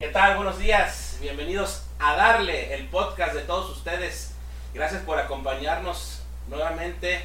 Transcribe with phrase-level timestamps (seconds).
[0.00, 0.36] ¿Qué tal?
[0.36, 1.18] Buenos días.
[1.20, 4.32] Bienvenidos a Darle, el podcast de todos ustedes.
[4.72, 7.18] Gracias por acompañarnos nuevamente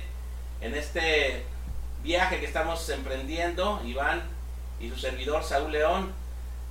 [0.60, 1.44] en este
[2.02, 4.24] viaje que estamos emprendiendo, Iván
[4.80, 6.14] y su servidor Saúl León.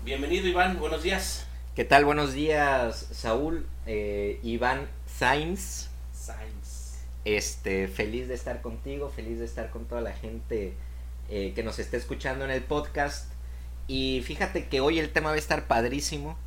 [0.03, 1.47] Bienvenido Iván, buenos días.
[1.77, 2.05] ¿Qué tal?
[2.05, 3.65] Buenos días, Saúl.
[3.87, 5.89] Eh, Iván Sainz.
[6.13, 6.99] Sainz.
[7.25, 10.75] Este, feliz de estar contigo, feliz de estar con toda la gente
[11.29, 13.32] eh, que nos esté escuchando en el podcast.
[13.89, 16.39] Y fíjate que hoy el tema va a estar padrísimo.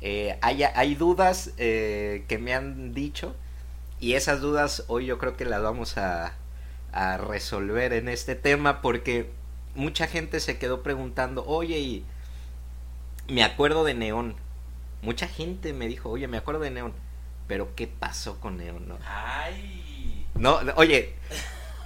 [0.00, 3.34] Eh, hay, hay, dudas eh, que me han dicho
[3.98, 6.34] y esas dudas hoy yo creo que las vamos a,
[6.92, 9.30] a, resolver en este tema porque
[9.74, 12.04] mucha gente se quedó preguntando, oye, y
[13.28, 14.36] me acuerdo de Neón.
[15.00, 16.92] Mucha gente me dijo, oye, me acuerdo de Neón,
[17.48, 18.86] pero ¿qué pasó con Neón?
[18.88, 18.98] No?
[19.06, 20.26] Ay.
[20.34, 21.14] No, oye,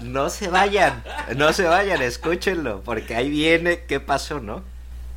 [0.00, 1.04] no se vayan,
[1.36, 4.64] no se vayan, escúchenlo, porque ahí viene qué pasó, ¿no?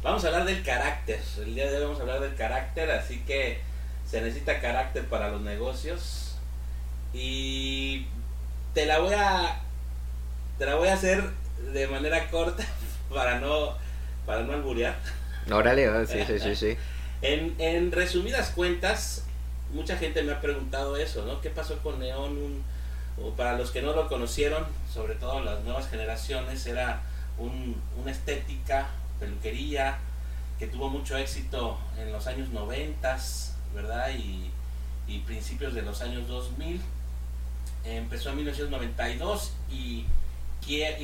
[0.04, 1.22] Vamos a hablar del carácter.
[1.38, 3.62] El día de hoy vamos a hablar del carácter, así que
[4.06, 6.36] se necesita carácter para los negocios.
[7.14, 8.06] Y
[8.74, 9.62] te la voy a
[10.58, 11.24] te la voy a hacer
[11.72, 12.66] de manera corta
[13.14, 13.78] para no
[14.26, 14.98] para no alburear.
[15.50, 16.78] Órale, oh, sí, sí, sí, sí.
[17.22, 19.24] En, en resumidas cuentas,
[19.72, 21.40] mucha gente me ha preguntado eso, ¿no?
[21.40, 22.38] ¿Qué pasó con Neón?
[22.38, 22.64] Un,
[23.24, 27.04] o para los que no lo conocieron, sobre todo las nuevas generaciones, era
[27.38, 28.90] un, una estética
[29.24, 29.98] peluquería
[30.60, 33.18] que tuvo mucho éxito en los años 90,
[33.74, 34.10] ¿verdad?
[34.12, 34.52] Y,
[35.28, 36.82] principios de los años 2000.
[37.86, 40.06] Empezó en 1992 y,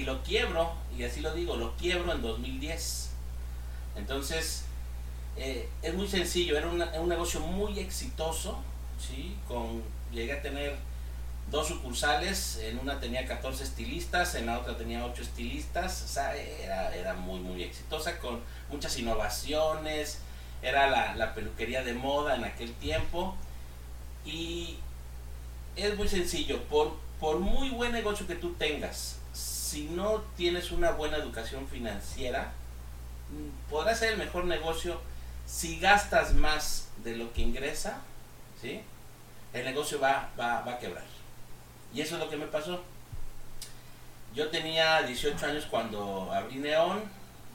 [0.04, 3.12] lo quiebro, y así lo digo, lo quiebro en 2010.
[3.96, 4.66] Entonces,
[5.38, 8.58] eh, es muy sencillo, era un negocio muy exitoso,
[9.00, 9.38] ¿sí?
[9.48, 10.76] Con, llegué a tener
[11.52, 16.36] dos sucursales, en una tenía 14 estilistas, en la otra tenía 8 estilistas, o sea,
[16.36, 20.20] era, muy, muy exitosa con muchas innovaciones,
[20.62, 23.36] era la, la, peluquería de moda en aquel tiempo
[24.26, 24.78] y
[25.76, 30.92] es muy sencillo, por, por muy buen negocio que tú tengas, si no tienes una
[30.92, 32.52] buena educación financiera,
[33.70, 35.00] podrá ser el mejor negocio
[35.46, 38.02] si gastas más de lo que ingresa,
[38.62, 38.82] ¿sí?
[39.54, 41.06] el negocio va, va, va a quebrar.
[41.94, 42.84] Y eso es lo que me pasó.
[44.34, 47.04] Yo tenía 18 años cuando abrí Neón,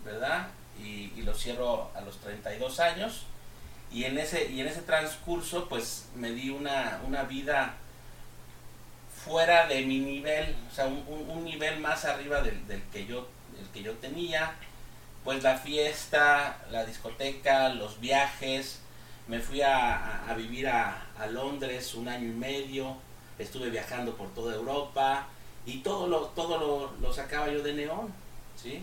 [0.05, 0.49] ¿verdad?
[0.79, 3.23] Y, lo cierro a los 32 años.
[3.93, 7.75] Y en ese, y en ese transcurso, pues me di una, una vida
[9.25, 12.61] fuera de mi nivel, o sea, un, nivel más arriba del,
[12.93, 13.29] que yo,
[13.73, 14.55] que yo tenía.
[15.23, 18.81] Pues la fiesta, la discoteca, los viajes.
[19.29, 22.99] Me fui a, a vivir a, a Londres un año y medio
[23.39, 25.27] estuve viajando por toda Europa
[25.67, 28.13] y todo lo, todo lo, lo sacaba yo de neón,
[28.61, 28.83] ¿sí?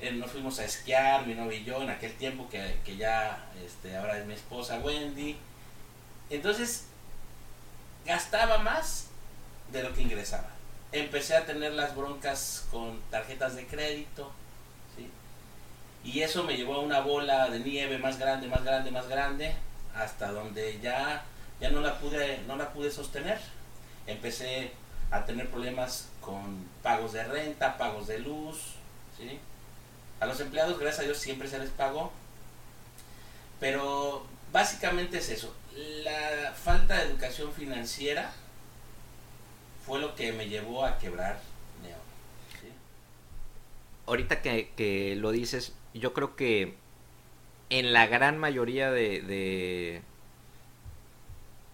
[0.00, 3.46] Eh, nos fuimos a esquiar, mi novio y yo, en aquel tiempo que, que ya
[3.64, 5.36] este, ahora es mi esposa Wendy.
[6.28, 6.86] Entonces,
[8.04, 9.08] gastaba más
[9.72, 10.50] de lo que ingresaba.
[10.92, 14.30] Empecé a tener las broncas con tarjetas de crédito,
[14.96, 15.10] ¿sí?
[16.04, 19.54] Y eso me llevó a una bola de nieve más grande, más grande, más grande,
[19.94, 21.24] hasta donde ya,
[21.60, 23.40] ya no, la pude, no la pude sostener
[24.06, 24.70] empecé
[25.10, 28.74] a tener problemas con pagos de renta, pagos de luz,
[29.16, 29.38] ¿sí?
[30.20, 32.12] A los empleados, gracias a Dios, siempre se les pagó,
[33.60, 38.32] pero básicamente es eso, la falta de educación financiera
[39.84, 41.40] fue lo que me llevó a quebrar
[41.82, 41.96] Neo.
[44.06, 46.74] Ahorita que, que, lo dices, yo creo que
[47.70, 50.02] en la gran mayoría de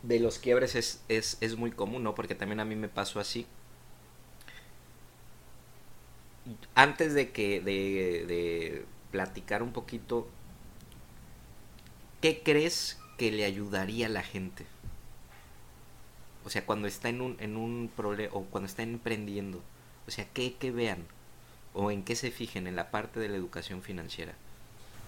[0.02, 2.14] de los quiebres es, es, es, muy común, ¿no?
[2.14, 3.46] Porque también a mí me pasó así.
[6.74, 10.28] Antes de que de, de platicar un poquito,
[12.20, 14.66] ¿qué crees que le ayudaría a la gente?
[16.44, 19.62] O sea, cuando está en un, en un problema, o cuando está emprendiendo,
[20.08, 21.06] o sea, ¿qué, ¿qué vean?
[21.74, 24.34] ¿O en qué se fijen en la parte de la educación financiera?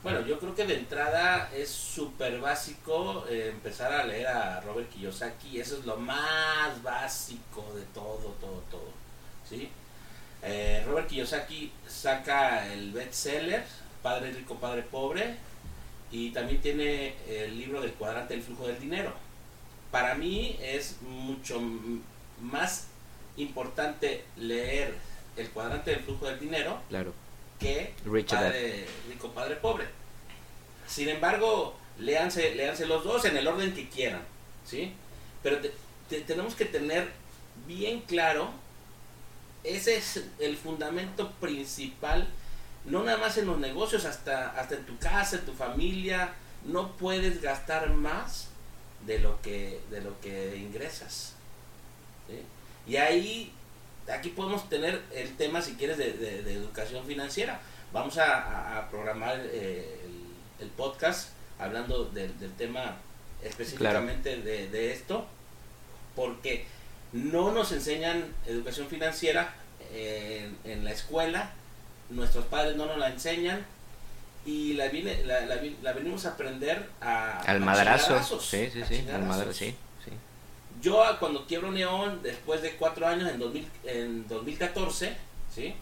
[0.04, 4.90] Bueno, yo creo que de entrada es súper básico eh, empezar a leer a Robert
[4.90, 5.58] Kiyosaki.
[5.58, 8.90] Eso es lo más básico de todo, todo, todo.
[9.48, 9.70] ¿sí?
[10.42, 13.64] Eh, Robert Kiyosaki saca el bestseller
[14.02, 15.36] Padre Rico, Padre Pobre
[16.12, 19.14] y también tiene el libro del cuadrante del flujo del dinero.
[19.90, 21.62] Para mí es mucho
[22.42, 22.88] más
[23.38, 24.94] importante leer
[25.38, 27.23] el cuadrante del flujo del dinero claro
[27.58, 29.86] que Richard padre rico, padre pobre.
[30.86, 34.22] Sin embargo, léanse, léanse los dos en el orden que quieran,
[34.66, 34.92] ¿sí?
[35.42, 35.72] Pero te,
[36.08, 37.10] te, tenemos que tener
[37.66, 38.50] bien claro,
[39.62, 42.28] ese es el fundamento principal,
[42.84, 46.34] no nada más en los negocios, hasta, hasta en tu casa, en tu familia,
[46.64, 48.48] no puedes gastar más
[49.06, 51.34] de lo que, de lo que ingresas.
[52.86, 53.52] Y ahí,
[54.12, 57.60] aquí podemos tener el tema, si quieres, de, educación financiera.
[57.92, 60.00] Vamos a, programar eh,
[60.60, 62.96] el, podcast hablando del tema
[63.42, 65.26] específicamente de, esto,
[66.16, 66.66] porque
[67.12, 69.54] no nos enseñan educación financiera
[69.92, 71.52] en, en la escuela,
[72.10, 73.64] nuestros padres no nos la enseñan,
[74.46, 77.40] y la, viene, la, la, venimos a aprender a...
[77.40, 78.40] Al madrazo.
[78.40, 79.74] Sí, sí, sí, al madrazo, sí,
[80.84, 85.16] Yo cuando quiebro Neón, después de cuatro años, en, 2000, en 2014,
[85.50, 85.74] ¿sí?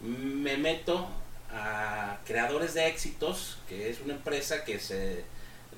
[0.00, 1.06] me meto
[1.52, 5.24] a Creadores de Éxitos, que es una empresa que se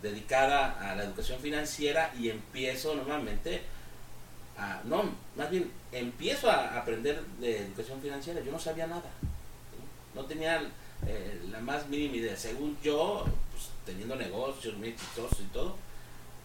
[0.01, 3.63] dedicada a la educación financiera y empiezo normalmente
[4.57, 9.11] a, no, más bien empiezo a aprender de educación financiera, yo no sabía nada,
[10.15, 10.63] no tenía
[11.05, 12.37] eh, la más mínima idea.
[12.37, 15.75] Según yo, pues, teniendo negocios muy exitosos y todo,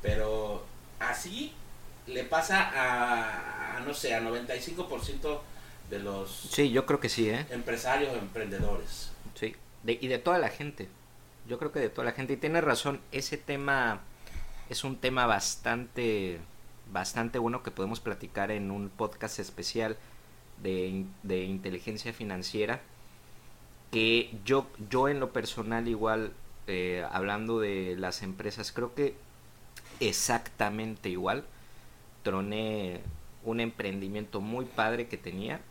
[0.01, 0.65] pero
[1.00, 1.53] así
[2.07, 5.39] le pasa a, no sé, a 95%
[5.89, 7.45] de los sí, yo creo que sí, ¿eh?
[7.50, 9.12] empresarios, emprendedores.
[9.36, 9.56] Sí,
[9.86, 10.88] y de toda la gente.
[11.48, 12.33] Yo creo que de toda la gente.
[12.33, 14.01] Y tiene razón, ese tema
[14.69, 16.39] es un tema bastante,
[16.92, 19.98] bastante bueno que podemos platicar en un podcast especial
[20.62, 22.81] de, de inteligencia financiera
[23.92, 26.31] que yo, yo en lo personal igual,
[26.68, 29.15] eh, hablando de las empresas, creo que
[30.00, 31.44] exactamente igual,
[32.23, 33.01] troné
[33.44, 35.62] un emprendimiento muy padre que tenía,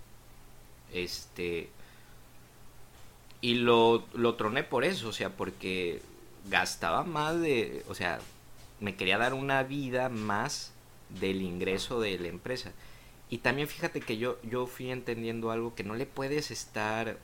[0.92, 1.70] este,
[3.40, 6.02] y lo, lo troné por eso, o sea, porque
[6.48, 8.18] gastaba más de, o sea,
[8.80, 10.72] me quería dar una vida más
[11.20, 12.72] del ingreso de la empresa.
[13.28, 17.18] Y también fíjate que yo, yo fui entendiendo algo que no le puedes estar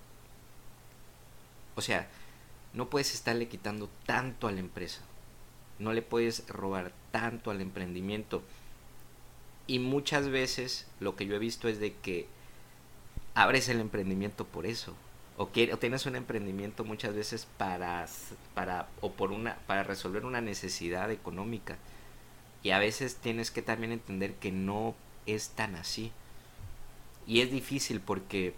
[1.76, 2.08] o sea,
[2.72, 5.02] no puedes estarle quitando tanto a la empresa.
[5.78, 8.42] No le puedes robar tanto al emprendimiento.
[9.66, 12.26] Y muchas veces lo que yo he visto es de que
[13.34, 14.94] abres el emprendimiento por eso.
[15.36, 18.06] O, o tienes un emprendimiento muchas veces para,
[18.54, 21.76] para, o por una, para resolver una necesidad económica.
[22.62, 24.94] Y a veces tienes que también entender que no
[25.26, 26.12] es tan así.
[27.26, 28.54] Y es difícil porque,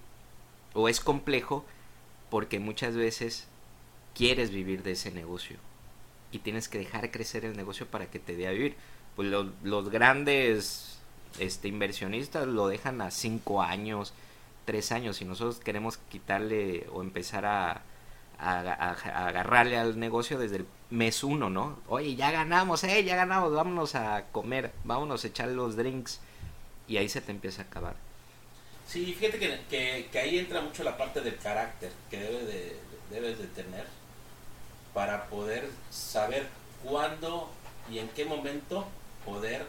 [0.75, 1.65] o es complejo,
[2.31, 3.49] porque muchas veces
[4.15, 5.59] quieres vivir de ese negocio
[6.31, 8.77] y tienes que dejar crecer el negocio para que te dé a vivir.
[9.17, 10.98] Pues los, grandes
[11.41, 14.13] este, inversionistas lo dejan a cinco años,
[14.65, 17.83] tres años y nosotros queremos quitarle o empezar a,
[18.39, 21.81] agarrarle al negocio desde el mes uno, ¿no?
[21.89, 26.21] Oye, ya ganamos, eh, ya ganamos, vámonos a comer, vámonos a echar los drinks
[26.87, 27.97] y ahí se te empieza a acabar.
[28.87, 32.77] Sí, fíjate que, ahí entra mucho la parte del carácter que debe de,
[33.11, 33.87] debes de tener
[34.95, 36.47] para poder saber
[36.85, 37.51] cuándo
[37.91, 38.87] y en qué momento
[39.25, 39.67] poder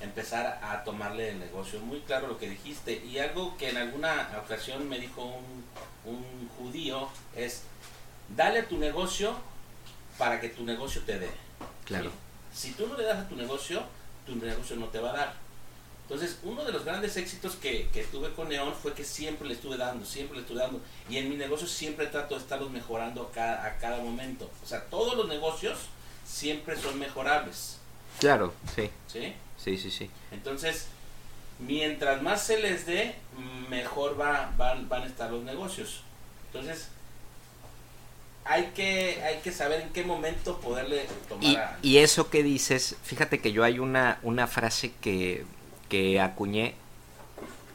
[0.00, 1.80] empezar a tomarle el negocio.
[1.80, 3.04] Muy claro lo que dijiste.
[3.04, 5.64] Y algo que en alguna ocasión me dijo un,
[6.04, 7.62] un judío es,
[8.36, 9.36] dale tu negocio
[10.16, 11.30] para que tu negocio te dé.
[11.84, 12.10] Claro.
[12.52, 13.82] Si tú no le das a tu negocio,
[14.26, 15.48] tu negocio no te va a dar.
[16.02, 19.76] Entonces, uno de los grandes éxitos que, tuve con Neon fue que siempre le estuve
[19.76, 20.80] dando, siempre le estuve dando.
[21.08, 24.50] Y en mi negocio siempre trato de estarlos mejorando a cada, a cada momento.
[24.64, 25.78] O sea, todos los negocios
[26.24, 27.76] siempre son mejorables.
[28.20, 28.90] Claro, sí.
[29.06, 29.34] ¿Sí?
[29.62, 30.10] Sí, sí, sí.
[30.30, 30.86] Entonces,
[31.58, 33.14] mientras más se les dé,
[33.68, 36.02] mejor va, van, van a estar los negocios.
[36.46, 36.88] Entonces,
[38.44, 42.96] hay que, hay que saber en qué momento poderle tomar y, y eso que dices,
[43.02, 45.44] fíjate que yo hay una, una frase que
[45.88, 46.74] que acuñé,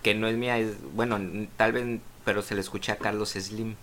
[0.02, 1.20] que no es mía, es, bueno,
[1.58, 3.75] tal vez, pero se le escuché a Carlos Slim,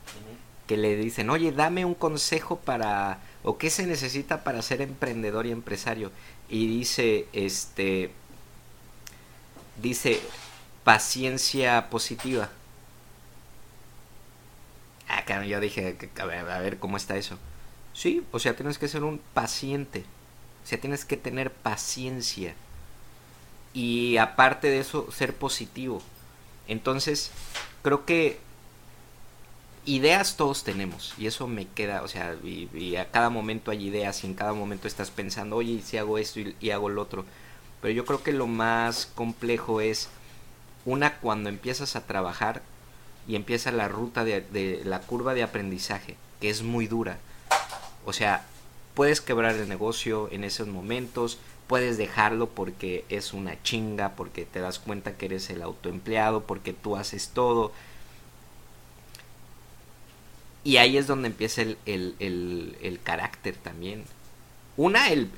[0.66, 5.46] que le dicen, oye, dame un consejo para, o qué se necesita para ser emprendedor
[5.46, 6.12] y empresario.
[6.50, 8.10] Y dice, este,
[9.80, 10.20] dice,
[10.84, 12.50] paciencia positiva.
[15.08, 17.38] Ah, yo dije, a ver, a ver cómo está eso.
[17.94, 20.04] Sí, o sea, tienes que ser un paciente.
[20.64, 22.54] O sea, tienes que tener paciencia
[23.72, 26.02] y aparte de eso ser positivo.
[26.68, 27.30] Entonces,
[27.82, 28.40] creo que
[29.84, 34.26] ideas todos tenemos y eso me queda, o sea, a cada momento hay ideas y
[34.26, 37.24] en cada momento estás pensando, oye, si hago esto y, hago lo otro.
[37.80, 40.08] Pero yo creo que lo más complejo es
[40.84, 42.62] una cuando empiezas a trabajar
[43.26, 47.18] y empieza la ruta de, de la curva de aprendizaje, que es muy dura.
[48.04, 48.44] O sea,
[48.94, 54.60] puedes quebrar el negocio en esos momentos, puedes dejarlo porque es una chinga, porque te
[54.60, 57.72] das cuenta que eres el autoempleado, porque tú haces todo.
[60.62, 64.04] Y ahí es donde empieza el, el, el, carácter también.
[64.76, 65.30] una, el,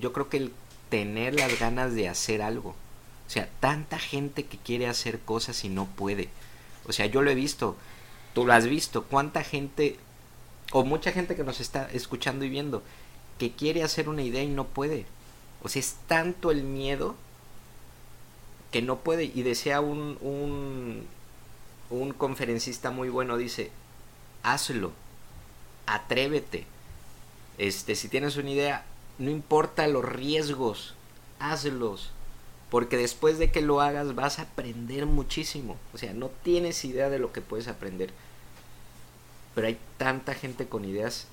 [0.00, 0.52] yo creo que el
[0.90, 2.70] tener las ganas de hacer algo.
[2.70, 6.28] O sea, tanta gente que quiere hacer cosas y no puede.
[6.86, 7.76] O sea, yo lo he visto,
[8.34, 9.98] tú lo has visto, cuánta gente,
[10.72, 12.82] o mucha gente que nos está escuchando y viendo,
[13.38, 15.06] que quiere hacer una idea y no puede.
[15.62, 17.14] O sea, es tanto el miedo
[18.72, 19.24] que no puede.
[19.24, 21.06] Y decía un, un,
[21.90, 23.70] un conferencista muy bueno, dice,
[24.42, 24.92] hazlo,
[25.86, 26.66] atrévete.
[27.58, 28.84] Este, si tienes una idea,
[29.18, 30.94] no importa los riesgos,
[31.38, 32.10] hazlos.
[32.70, 35.76] Porque después de que lo hagas vas a aprender muchísimo.
[35.92, 38.10] O sea, no tienes idea de lo que puedes aprender.
[39.54, 41.26] Pero hay tanta gente con ideas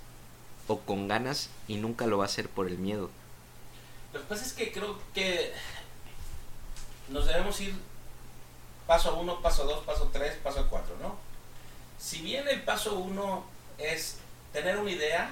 [0.68, 3.10] o con ganas y nunca lo va a hacer por el miedo.
[4.14, 5.54] Lo que pasa es que creo que
[7.10, 7.76] nos debemos ir
[8.88, 11.27] paso uno, paso dos, paso tres, paso cuatro, ¿no?
[12.00, 13.46] Si bien el paso uno
[13.78, 14.18] es
[14.54, 15.32] tener una idea,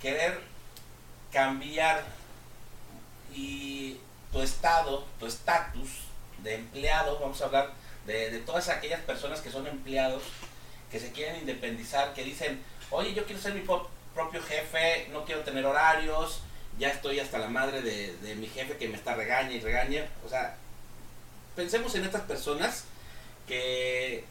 [0.00, 0.40] querer
[1.32, 2.04] cambiar
[3.34, 3.98] y
[4.32, 5.88] tu estado, tu estatus
[6.42, 7.72] de empleado, vamos a hablar
[8.06, 10.22] de, todas aquellas personas que son empleados,
[10.90, 15.42] que se quieren independizar, que dicen, oye, yo quiero ser mi propio jefe, no quiero
[15.42, 16.42] tener horarios,
[16.78, 20.06] ya estoy hasta la madre de, de mi jefe que me está regaña y regaña.
[20.24, 20.56] O sea,
[21.54, 22.84] pensemos en estas personas
[23.46, 24.24] que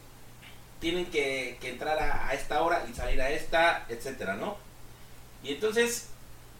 [0.82, 4.58] tienen que, que entrar a, a, esta hora y salir a esta, etcétera, ¿no?
[5.44, 6.08] Y entonces,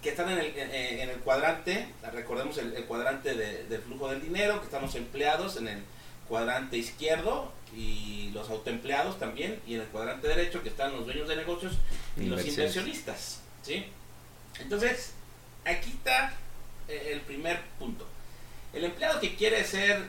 [0.01, 4.09] que están en el, en, en el cuadrante, recordemos el, el cuadrante de, del flujo
[4.09, 5.83] del dinero, que están los empleados en el
[6.29, 11.29] cuadrante izquierdo y los autoempleados también, y en el cuadrante derecho que están los dueños
[11.29, 11.75] de negocios
[12.17, 13.87] y los inversionistas, ¿sí?
[14.61, 15.15] Entonces,
[15.65, 16.33] aquí está
[16.87, 18.07] eh, el primer punto.
[18.73, 20.01] El empleado que quiere ser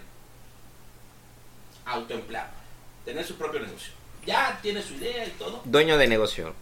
[1.86, 2.51] autoempleado,
[3.05, 4.02] tener su propio negocio.
[4.25, 5.62] Ya tiene su idea y todo.
[5.65, 6.53] Dueño de negocio.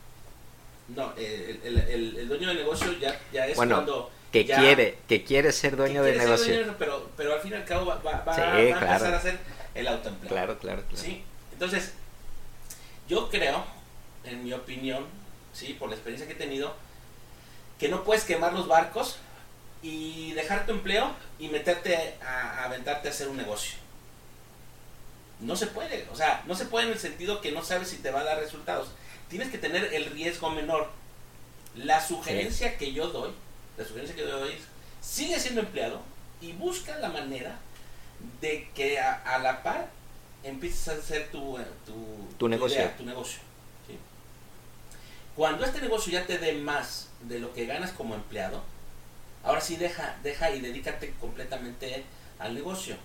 [0.89, 4.11] No, el, el, el, el dueño de negocio ya, ya es bueno, cuando...
[4.31, 6.53] Que ya, quiere, que quiere ser dueño que de negocio.
[6.55, 9.13] Dueño, pero, pero al fin y al cabo va, va, va, Sí, va a empezar
[9.13, 9.37] a ser
[9.75, 10.35] el autoempleado.
[10.35, 10.97] Claro, claro, claro.
[11.03, 11.23] ¿sí?
[11.51, 11.93] Entonces,
[13.07, 13.63] yo creo,
[14.23, 15.05] en mi opinión,
[15.53, 15.73] ¿sí?
[15.77, 16.73] por la experiencia que he tenido,
[17.77, 19.17] que no puedes quemar los barcos
[19.81, 23.75] y dejar tu empleo y meterte a, a aventarte a hacer un negocio.
[25.41, 27.97] No se puede, o sea, no se puede en el sentido que no sabes si
[27.97, 28.89] te va a dar resultados.
[29.29, 30.89] Tienes que tener el riesgo menor.
[31.75, 33.31] La sugerencia que yo doy,
[33.77, 34.61] la sugerencia que yo doy es,
[35.01, 36.01] sigue siendo empleado
[36.41, 37.57] y busca la manera
[38.39, 39.87] de que a, a la par
[40.43, 42.77] empieces a hacer tu, tu, Tu negocio.
[42.77, 43.39] idea, tu negocio.
[43.87, 43.97] ¿sí?
[45.35, 48.61] Cuando este negocio ya te dé más de lo que ganas como empleado,
[49.43, 52.03] ahora sí deja, deja y dedícate completamente
[52.37, 52.95] al negocio.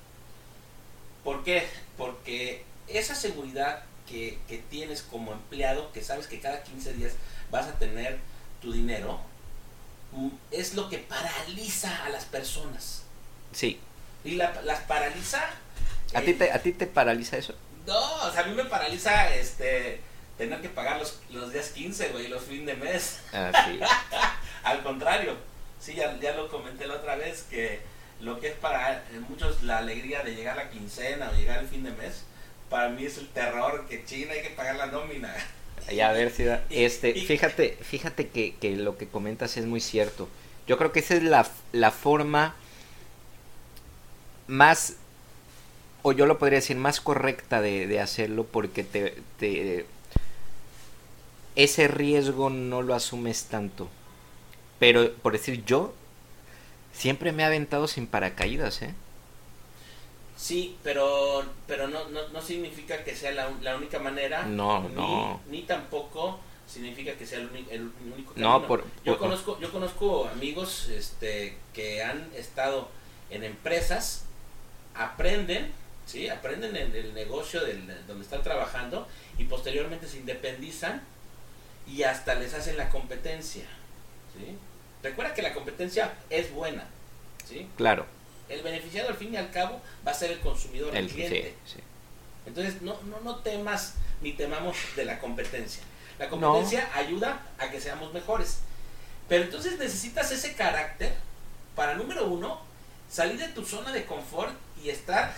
[1.27, 1.67] ¿Por qué?
[1.99, 7.15] Porque esa seguridad que, que tienes como empleado, que sabes que cada 15 días
[7.51, 8.19] vas a tener
[8.63, 9.19] tu dinero,
[10.13, 13.03] mm, es lo que paraliza a las personas.
[13.53, 13.81] Sí.
[14.23, 15.43] Y la- las paraliza.
[16.15, 17.55] ¿A eh, ti, te, ¿A ti te paraliza eso?
[17.89, 20.01] No, o sea, a mí me paraliza este
[20.39, 23.19] tener que pagar los, los días 15, güey, los fin de mes.
[23.33, 23.81] Ah, sí.
[24.63, 25.37] Al contrario,
[25.81, 27.81] sí, ya, ya lo comenté la otra vez, que
[28.21, 31.69] lo que es para muchos la alegría de llegar a la quincena o llegar al
[31.69, 32.25] fin de mes,
[32.71, 35.35] para mí es el terror que China hay que pagar la nómina.
[35.91, 39.67] Y a ver si da- Y- este, fíjate, fíjate que, que lo que comentas es
[39.67, 40.29] muy cierto.
[40.67, 42.57] Yo creo que esa es la, la forma
[44.49, 44.95] más,
[46.03, 49.87] o yo lo podría decir, más correcta de, de hacerlo porque te, te-
[51.55, 53.89] ese riesgo no lo asumes tanto.
[54.79, 55.95] Pero, por decir yo,
[56.97, 58.95] siempre me he aventado sin paracaídas, ¿eh?
[60.37, 64.45] Sí, pero pero no, no, no significa que sea la, la única manera.
[64.45, 65.41] No, ni, no.
[65.51, 66.39] Ni tampoco
[66.69, 68.69] significa que sea el, el único No, camino.
[68.69, 72.89] por- yo por- conozco yo conozco amigos este que han estado
[73.31, 74.25] en empresas,
[74.95, 75.73] aprenden,
[76.07, 81.03] sí, aprenden el, el negocio del, donde están trabajando y posteriormente se independizan
[81.89, 83.65] y hasta les hacen la competencia,
[84.37, 84.57] ¿sí?
[85.07, 86.85] Recuerda que la competencia es buena,
[87.49, 87.69] ¿sí?
[87.77, 88.07] Claro.
[88.49, 91.55] El beneficiado al fin y al cabo va a ser el consumidor, el, cliente.
[91.65, 91.79] sí.
[92.45, 95.83] Entonces no, no, no temas ni temamos de la competencia.
[96.19, 98.59] La competencia ayuda a que seamos mejores.
[99.29, 101.15] Pero entonces necesitas ese carácter
[101.77, 102.61] para, número uno,
[103.09, 105.33] salir de tu zona de confort y estar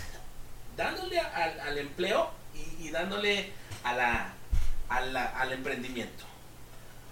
[0.77, 3.53] dándole a- al, al empleo y, y dándole
[3.85, 4.33] a la,
[4.89, 6.25] a la- al emprendimiento.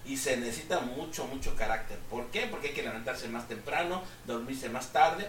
[0.07, 1.99] Y se necesita mucho, mucho carácter.
[2.11, 2.47] ¿Por qué?
[2.51, 5.29] Porque hay que levantarse más temprano, dormirse más tarde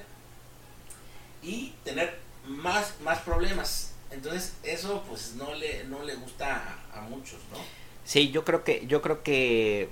[1.41, 3.93] y tener más, más problemas.
[4.11, 7.57] Entonces eso pues no le, no le gusta a, muchos, ¿no?
[8.05, 9.89] Sí, yo creo que, yo creo que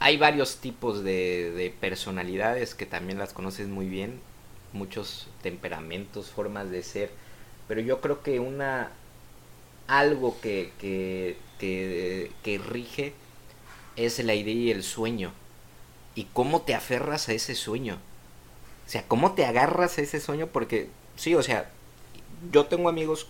[0.00, 4.20] hay varios tipos de, de personalidades que también las conoces muy bien,
[4.72, 7.10] muchos temperamentos, formas de ser,
[7.68, 8.90] pero yo creo que una
[9.88, 13.14] algo que, que, que rige
[13.96, 15.32] es la idea y el sueño.
[16.14, 17.98] Y cómo te aferras a ese sueño.
[18.86, 21.70] O sea, cómo te agarras a ese sueño porque, sí, o sea,
[22.52, 23.26] yo tengo amigos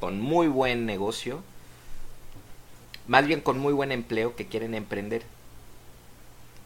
[0.00, 1.42] con muy buen negocio,
[3.06, 5.22] más bien con muy buen empleo que quieren emprender.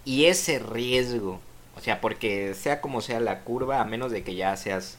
[0.05, 1.41] Y ese riesgo,
[1.77, 4.97] o sea, porque sea como sea la curva, a menos de que ya seas,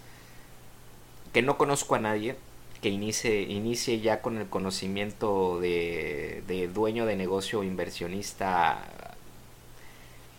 [1.34, 2.36] que no conozco a nadie,
[2.82, 9.16] que inicie, inicie ya con el conocimiento de, de dueño de negocio inversionista,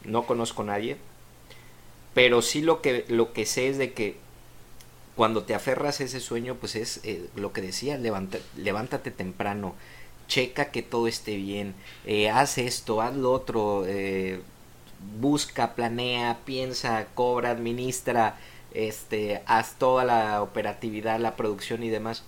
[0.05, 0.97] no conozco a nadie,
[2.15, 4.17] pero sí lo que, lo que sé es de que
[5.17, 9.75] cuando te aferras a ese sueño, pues es eh, lo que decía, levántate temprano,
[10.29, 11.75] checa que todo esté bien,
[12.07, 14.41] eh, haz esto, haz lo otro, eh,
[15.21, 18.39] busca, planea, piensa, cobra, administra,
[18.73, 22.25] este, haz toda la operatividad, la producción y demás.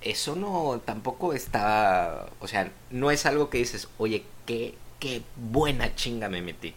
[0.00, 5.94] Eso no, tampoco está, o sea, no es algo que dices, oye, qué, qué buena
[5.94, 6.74] chinga me metí.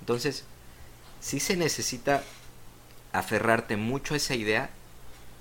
[0.00, 0.44] Entonces,
[1.20, 2.22] sí se necesita
[3.12, 4.70] aferrarte mucho a esa idea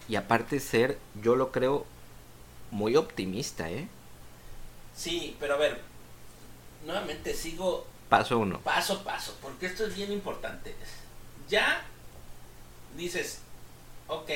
[0.10, 1.86] y aparte ser, yo lo creo,
[2.72, 3.88] muy optimista, ¿eh?
[4.96, 5.82] Sí, pero a ver,
[6.86, 8.60] nuevamente sigo paso uno.
[8.60, 10.76] Paso a paso, porque esto es bien importante.
[11.50, 11.86] Ya
[12.96, 13.40] dices,
[14.08, 14.30] ok,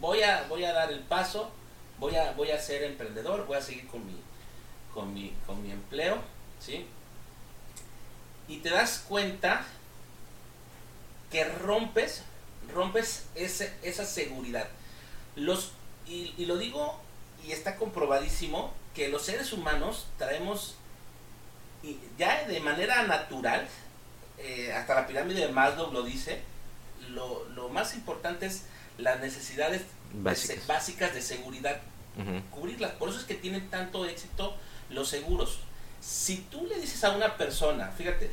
[0.00, 1.50] voy a, voy a dar el paso,
[1.98, 4.20] voy a, voy a ser emprendedor, voy a seguir con mi,
[4.94, 6.18] con mi, con mi empleo,
[6.60, 6.86] ¿sí?
[8.46, 9.64] Y te das cuenta
[11.30, 12.22] que rompes,
[12.72, 14.68] rompes ese, esa seguridad.
[15.36, 15.72] Los,
[16.06, 17.00] y, y lo digo,
[17.46, 20.74] y está comprobadísimo, que los seres humanos traemos
[21.82, 23.66] y ya de manera natural,
[24.38, 26.42] eh, hasta la pirámide de Maslow lo dice,
[27.10, 28.64] lo, lo más importante es
[28.98, 29.82] las necesidades
[30.12, 30.66] Básicas.
[30.66, 31.80] básicas de seguridad,
[32.50, 32.92] cubrirlas.
[32.92, 34.56] Por eso es que tienen tanto éxito
[34.90, 35.60] los seguros.
[36.00, 38.30] Si tú le dices a una persona, fíjate,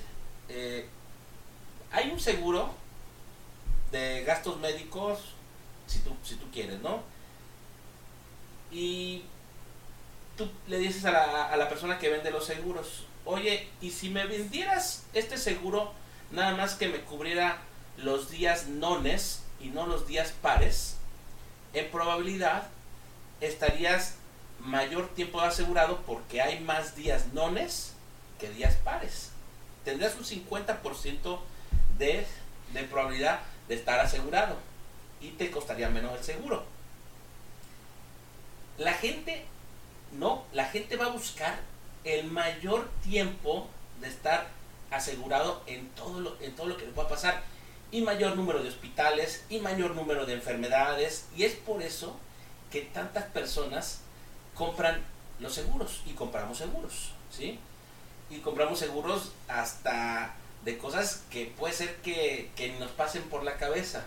[0.49, 0.87] eh,
[1.91, 2.73] hay un seguro
[3.91, 5.19] de gastos médicos,
[5.87, 7.03] si tú, si tú quieres, ¿no?
[8.71, 9.23] Y
[10.37, 14.09] tú le dices a la, a la persona que vende los seguros, oye, ¿y si
[14.09, 15.93] me vendieras este seguro
[16.31, 17.59] nada más que me cubriera
[17.97, 20.95] los días nones y no los días pares?
[21.73, 22.67] En probabilidad
[23.41, 24.15] estarías
[24.59, 27.93] mayor tiempo asegurado porque hay más días nones
[28.39, 29.31] que días pares.
[29.83, 31.39] Tendrías un 50%
[31.97, 32.25] de,
[32.73, 34.57] de probabilidad de estar asegurado
[35.21, 36.63] y te costaría menos el seguro.
[38.77, 39.45] La gente,
[40.11, 41.59] no, la gente va a buscar
[42.03, 43.67] el mayor tiempo
[44.01, 44.47] de estar
[44.91, 47.43] asegurado en todo lo, en todo lo que le pueda pasar.
[47.95, 51.27] Y mayor número de hospitales, y mayor número de enfermedades.
[51.33, 52.19] Y es por eso
[52.69, 54.01] que tantas personas
[54.53, 55.01] compran
[55.39, 57.57] los seguros y compramos seguros, ¿sí?
[58.29, 63.55] Y compramos seguros hasta de cosas que puede ser que, que nos pasen por la
[63.55, 64.03] cabeza.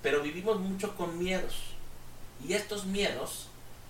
[0.00, 1.56] Pero vivimos mucho con miedos.
[2.48, 3.48] Y estos miedos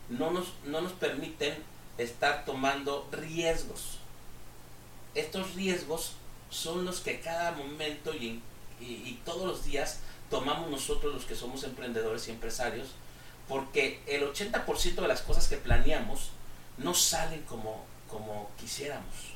[0.08, 1.54] no nos, no nos permiten
[1.96, 3.98] estar tomando riesgos.
[5.14, 6.14] Estos riesgos
[6.50, 8.42] son los que cada momento y,
[8.82, 12.88] y, todos los días tomamos nosotros los que somos emprendedores y empresarios,
[13.48, 16.30] porque el 80% de las cosas que planeamos
[16.78, 19.32] no salen como, como quisiéramos.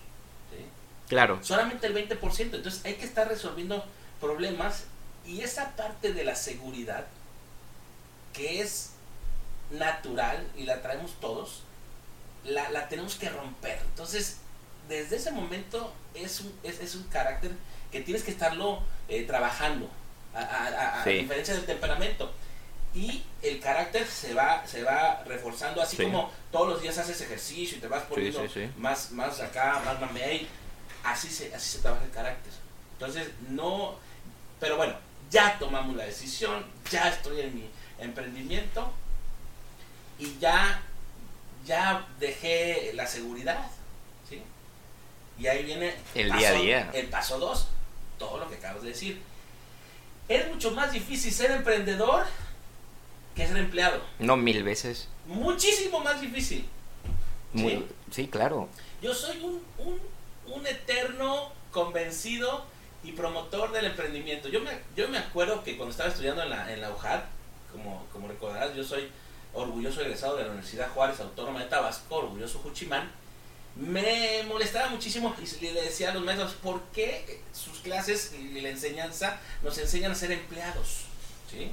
[1.09, 1.39] Claro.
[1.43, 2.55] Solamente el 20%.
[2.55, 3.85] Entonces hay que estar resolviendo
[4.21, 4.85] problemas
[5.25, 7.07] y esa parte de la seguridad
[8.33, 8.91] que es
[9.71, 11.63] natural y la traemos todos,
[12.45, 13.79] la, la tenemos que romper.
[13.87, 14.39] Entonces,
[14.89, 17.53] desde ese momento es un, es, es un carácter
[17.91, 19.89] que tienes que estarlo eh, trabajando,
[20.35, 21.11] a, a, a, Sí.
[21.13, 22.33] diferencia del temperamento.
[22.95, 26.05] Y el carácter se va, se va reforzando, así Sí.
[26.05, 28.71] como todos los días haces ejercicio y te vas poniendo sí, sí.
[28.79, 30.49] más, más acá, más mamey,
[31.05, 32.53] así se, así se trabaja el carácter.
[32.95, 33.97] Entonces, no,
[34.59, 34.95] pero bueno,
[35.31, 38.91] ya tomamos la decisión, ya estoy en mi emprendimiento
[40.19, 40.81] y ya,
[41.67, 43.67] ya dejé la seguridad,
[44.29, 44.43] ¿sí?
[45.39, 46.91] Y ahí viene El paso- día a día.
[46.95, 47.69] El paso 2,
[48.19, 49.23] todo lo que acabas de decir.
[50.29, 52.25] Es mucho más difícil ser emprendedor
[53.35, 54.01] que ser empleado.
[54.19, 55.09] No mil veces.
[55.27, 56.67] Muchísimo más difícil.
[57.53, 57.87] Muy, Sí.
[58.11, 58.69] sí, claro.
[59.03, 60.01] Yo soy un, un,
[60.53, 62.65] un eterno convencido
[63.05, 64.49] y promotor del emprendimiento.
[64.49, 67.21] Yo me, yo me acuerdo que cuando estaba estudiando en la, en la UJAD,
[67.71, 69.09] como, como recordarás, yo soy
[69.53, 73.11] orgulloso egresado de la Universidad Juárez Autónoma de Tabasco, orgulloso Juchimán,
[73.79, 78.71] me molestaba muchísimo y le decía a los maestros, ¿por qué sus clases y la
[78.71, 81.05] enseñanza nos enseñan a ser empleados?
[81.51, 81.71] ¿Sí?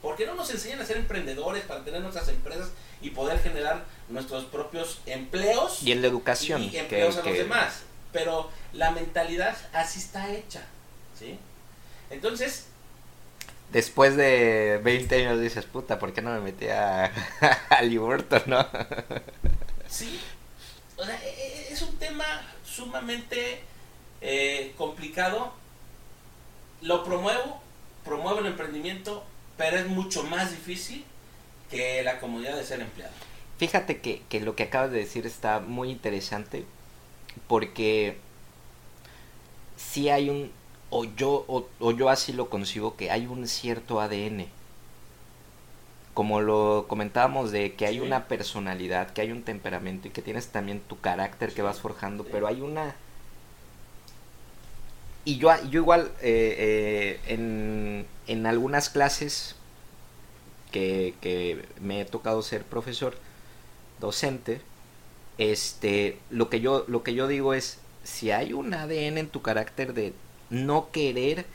[0.00, 3.84] ¿Por qué no nos enseñan a ser emprendedores para tener nuestras empresas y poder generar
[4.08, 5.82] nuestros propios empleos?
[5.82, 6.62] Y en la educación.
[6.62, 7.82] Y empleos a los demás.
[8.12, 10.62] Pero la mentalidad así está hecha.
[11.18, 11.38] ¿Sí?
[12.10, 12.66] Entonces,
[13.72, 17.04] después de 20 años dices, puta, ¿por qué no me metí a,
[17.70, 17.82] a
[18.46, 18.66] no?
[19.88, 20.20] sí,
[21.02, 22.24] o sea, e, e, es un tema
[22.64, 23.60] sumamente
[24.20, 25.52] eh, complicado.
[26.80, 27.60] Lo promuevo,
[28.04, 29.24] promuevo el emprendimiento,
[29.56, 31.04] pero es mucho más difícil
[31.70, 33.12] que la comodidad de ser empleado.
[33.58, 36.64] Fíjate que, que lo que acabas de decir está muy interesante
[37.46, 38.16] porque
[39.76, 40.50] si hay un,
[40.90, 44.46] o yo, o, yo así lo concibo, que hay un cierto ADN.
[46.14, 50.48] Como lo comentábamos de que hay una personalidad, que hay un temperamento y que tienes
[50.48, 52.94] también tu carácter que vas forjando, pero hay una...
[55.24, 59.56] Y yo, yo igual eh, eh, en, en algunas clases
[60.70, 63.16] que, que me he tocado ser profesor,
[64.00, 64.60] docente,
[65.38, 69.42] este, lo que yo, lo que yo digo es, si hay un ADN en tu
[69.42, 70.12] carácter de
[70.50, 71.46] no querer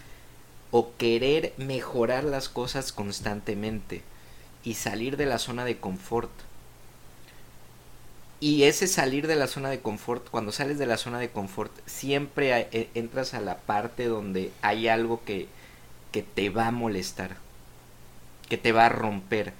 [0.71, 4.01] o querer mejorar las cosas constantemente
[4.63, 6.31] y salir de la zona de confort.
[8.39, 11.71] Y ese salir de la zona de confort, cuando sales de la zona de confort,
[11.87, 15.47] siempre e, entras a la parte donde hay algo que,
[16.11, 17.37] que te va a molestar,
[18.47, 19.53] que te va a romper,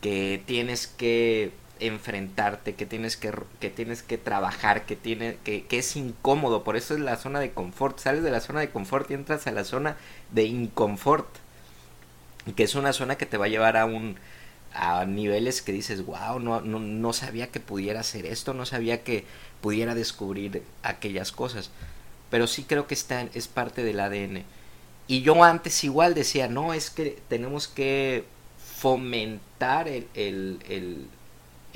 [0.00, 5.78] que tienes que enfrentarte, que tienes que, que tienes que trabajar, que, tiene, que, que,
[5.78, 9.10] es incómodo, por eso es la zona de confort, sales de la zona de confort
[9.10, 9.96] y entras a la zona
[10.32, 11.28] de inconfort,
[12.54, 14.16] que es una zona que te va a llevar a un
[14.76, 19.02] a niveles que dices, wow, no, no, no sabía que pudiera hacer esto, no sabía
[19.02, 19.24] que
[19.60, 21.70] pudiera descubrir aquellas cosas,
[22.30, 24.44] pero sí creo que está, es parte del ADN.
[25.08, 28.24] Y yo antes igual decía, no, es que tenemos que
[28.58, 31.08] fomentar el, el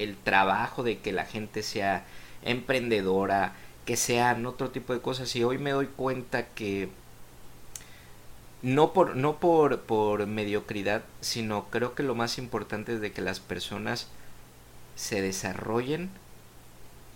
[0.01, 2.05] el trabajo de que la gente sea
[2.43, 3.53] emprendedora,
[3.85, 5.35] que sean otro tipo de cosas.
[5.37, 6.89] Y hoy me doy cuenta que
[8.63, 13.23] no por, no por, por mediocridad, sino creo que lo más importante es de que
[13.23, 14.09] las personas
[14.97, 16.11] se desarrollen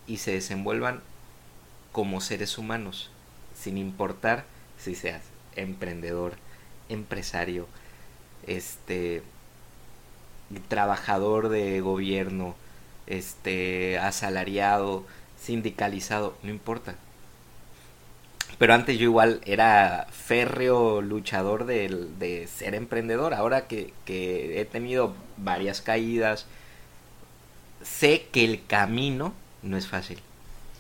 [0.07, 1.00] y se desenvuelvan
[1.92, 3.11] como seres humanos,
[3.54, 4.44] sin importar
[4.78, 5.22] si seas
[5.54, 6.35] emprendedor,
[6.88, 7.66] empresario,
[8.46, 9.22] este
[10.68, 12.54] trabajador de gobierno,
[13.07, 15.04] este, asalariado,
[15.40, 16.96] sindicalizado, no importa.
[18.64, 23.35] Pero antes yo igual era férreo luchador de, de ser emprendedor.
[23.35, 26.46] Ahora que, he tenido varias caídas,
[27.83, 30.18] sé que el camino no es fácil.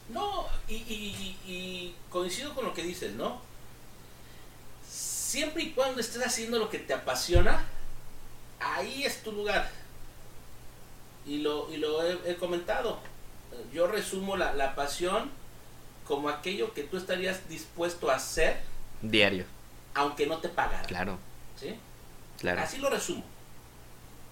[0.08, 3.42] No, y, y, y, coincido con lo que dices, ¿no?
[4.88, 7.66] Siempre y cuando estés haciendo lo que te apasiona,
[8.60, 9.70] ahí es tu lugar
[11.26, 12.98] y lo, lo he, comentado.
[13.74, 15.30] Yo resumo la, la, pasión
[16.06, 18.60] como aquello que tú estarías dispuesto a hacer.
[19.02, 19.44] Diario.
[19.94, 20.86] Aunque no te pagara.
[20.86, 21.18] Claro.
[21.58, 21.74] ¿Sí?
[22.38, 22.60] Claro.
[22.60, 23.24] Así lo resumo.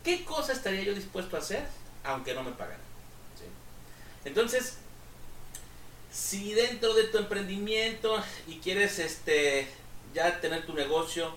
[0.05, 1.65] ¿Qué cosa estaría yo dispuesto a hacer
[2.05, 2.81] aunque no me pagara?
[3.39, 3.45] ¿Sí?
[4.25, 4.79] Entonces,
[6.13, 9.69] si dentro de tu emprendimiento y quieres este
[10.15, 11.35] ya tener tu negocio,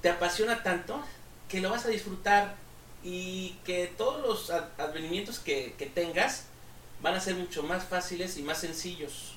[0.00, 1.00] te apasiona tanto
[1.48, 2.56] que lo vas a disfrutar
[3.04, 6.44] y que todos los advenimientos que, tengas
[7.00, 9.31] van a ser mucho más fáciles y más sencillos.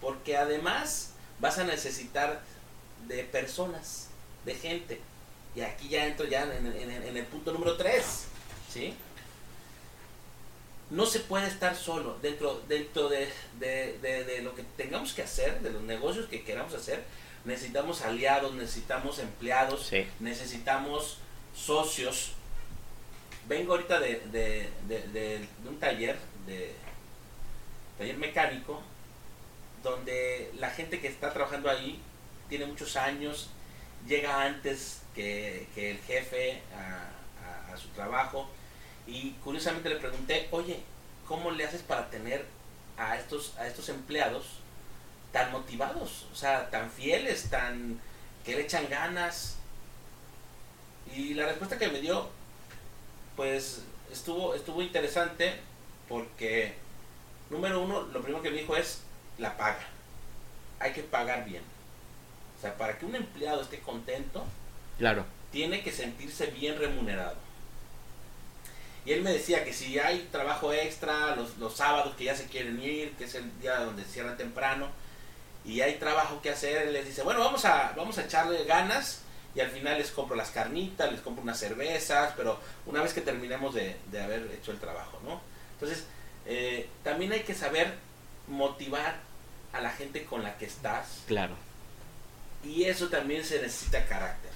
[0.00, 2.42] Porque además vas a necesitar
[3.06, 4.08] de personas,
[4.44, 5.00] de gente.
[5.54, 8.04] Y aquí ya entro ya en, el punto número 3.
[8.72, 8.94] ¿sí?
[10.90, 15.70] No se puede estar solo dentro, dentro de, de, lo que tengamos que hacer, de
[15.70, 17.04] los negocios que queramos hacer.
[17.44, 21.18] Necesitamos aliados, necesitamos empleados, necesitamos
[21.54, 22.32] socios
[23.50, 24.68] vengo ahorita de,
[25.68, 26.72] un taller, de
[27.98, 28.80] taller mecánico,
[29.82, 32.00] donde la gente que está trabajando ahí
[32.48, 33.50] tiene muchos años,
[34.06, 37.06] llega antes que, el jefe a,
[37.76, 38.48] su trabajo
[39.06, 40.80] y curiosamente le pregunté, oye,
[41.26, 42.44] ¿cómo le haces para tener
[42.98, 44.44] a estos, a estos empleados
[45.32, 47.98] tan motivados, o sea, tan fieles, tan
[48.44, 49.56] que le echan ganas?
[51.14, 52.28] Y la respuesta que me dio
[53.36, 55.54] pues estuvo, estuvo interesante
[56.08, 56.74] porque,
[57.48, 59.00] número uno, lo primero que me dijo es
[59.40, 59.86] la paga.
[60.78, 61.62] Hay que pagar bien.
[62.58, 64.44] O sea, para que un empleado esté contento,
[64.98, 65.24] claro.
[65.50, 67.36] tiene que sentirse bien remunerado.
[69.06, 72.46] Y él me decía que si hay trabajo extra, los, los sábados que ya se
[72.46, 74.88] quieren ir, que es el día donde cierran temprano,
[75.64, 79.22] y hay trabajo que hacer, él les dice, bueno, vamos a, vamos a echarle ganas
[79.54, 83.20] y al final les compro las carnitas, les compro unas cervezas, pero una vez que
[83.20, 85.40] terminemos de, de haber hecho el trabajo, ¿no?
[85.74, 86.04] Entonces,
[86.46, 87.94] eh, también hay que saber
[88.48, 89.16] motivar
[89.72, 91.22] a la gente con la que estás.
[91.26, 91.54] Claro.
[92.64, 94.50] Y eso también se necesita carácter.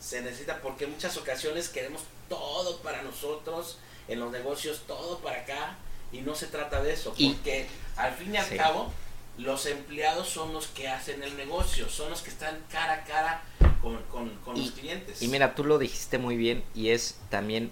[0.00, 5.40] Se necesita porque en muchas ocasiones queremos todo para nosotros, en los negocios todo para
[5.40, 5.76] acá,
[6.12, 8.92] y no se trata de eso, porque al fin y al cabo
[9.36, 13.42] los empleados son los que hacen el negocio, son los que están cara a cara
[13.82, 15.22] con, los clientes.
[15.22, 17.70] Y mira, tú lo dijiste muy bien y es también,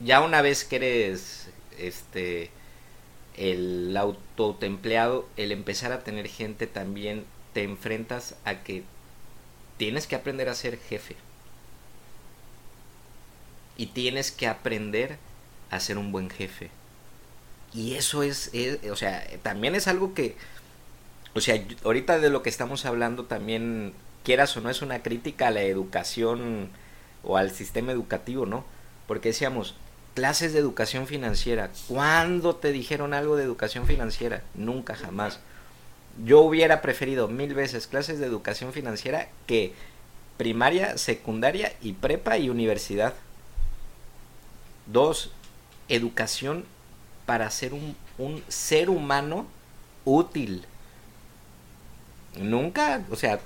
[0.00, 2.50] ya una vez que eres este
[3.40, 7.24] el autoempleado, el empezar a tener gente también
[7.54, 8.84] te enfrentas a que
[9.78, 11.16] tienes que aprender a ser jefe.
[13.78, 15.16] Y tienes que aprender
[15.70, 16.70] a ser un buen jefe.
[17.72, 18.50] Y eso es,
[18.90, 20.36] o sea, también es algo que,
[21.34, 25.48] o sea, ahorita de lo que estamos hablando también, quieras o no, es una crítica
[25.48, 26.68] a la educación
[27.22, 28.66] o al sistema educativo, ¿no?
[29.06, 29.76] Porque decíamos,
[30.14, 34.42] clases de educación financiera, ¿cuándo te dijeron algo de educación financiera?
[34.54, 35.40] Nunca, jamás.
[36.24, 39.72] Yo hubiera preferido mil veces clases de educación financiera que
[40.36, 43.14] primaria, secundaria y prepa y universidad.
[44.86, 45.30] Dos,
[45.88, 46.64] educación
[47.26, 49.46] para ser un, un ser humano
[50.04, 50.66] útil.
[52.36, 53.40] Nunca, o sea,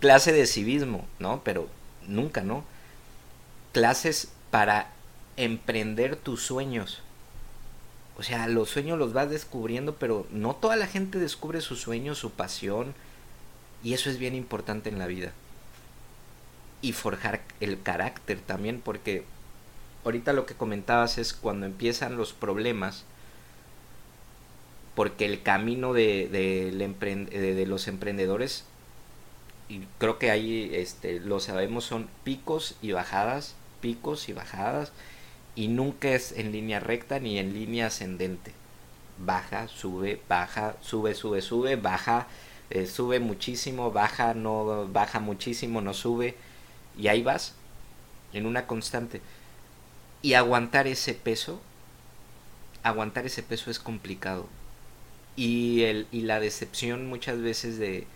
[0.00, 1.42] clase de civismo, ¿no?
[1.44, 1.68] Pero
[2.06, 2.64] nunca, ¿no?
[3.72, 4.93] Clases para
[5.36, 7.02] emprender tus sueños.
[8.16, 12.18] O sea, los sueños los vas descubriendo, pero no toda la gente descubre sus sueños,
[12.18, 12.94] su pasión.
[13.82, 15.32] Y eso es bien importante en la vida.
[16.80, 19.24] Y forjar el carácter también, porque
[20.04, 23.04] ahorita lo que comentabas es cuando empiezan los problemas,
[24.94, 28.64] porque el camino de, de, los emprendedores,
[29.68, 34.92] y creo que ahí este, lo sabemos, son picos y bajadas, picos y bajadas,
[35.56, 38.52] y nunca es en línea recta ni en línea ascendente.
[39.18, 42.26] Baja, sube, baja, sube, sube, sube, baja,
[42.70, 46.34] eh, sube muchísimo, baja, no baja muchísimo, no sube,
[46.98, 47.54] y ahí vas,
[48.32, 49.20] en una constante.
[50.22, 51.60] Y aguantar ese peso,
[52.82, 54.48] aguantar ese peso es complicado.
[55.36, 58.06] Y, el, y la decepción muchas veces de,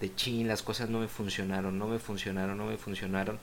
[0.00, 3.38] de chin, las cosas no me funcionaron, no me funcionaron, no me funcionaron.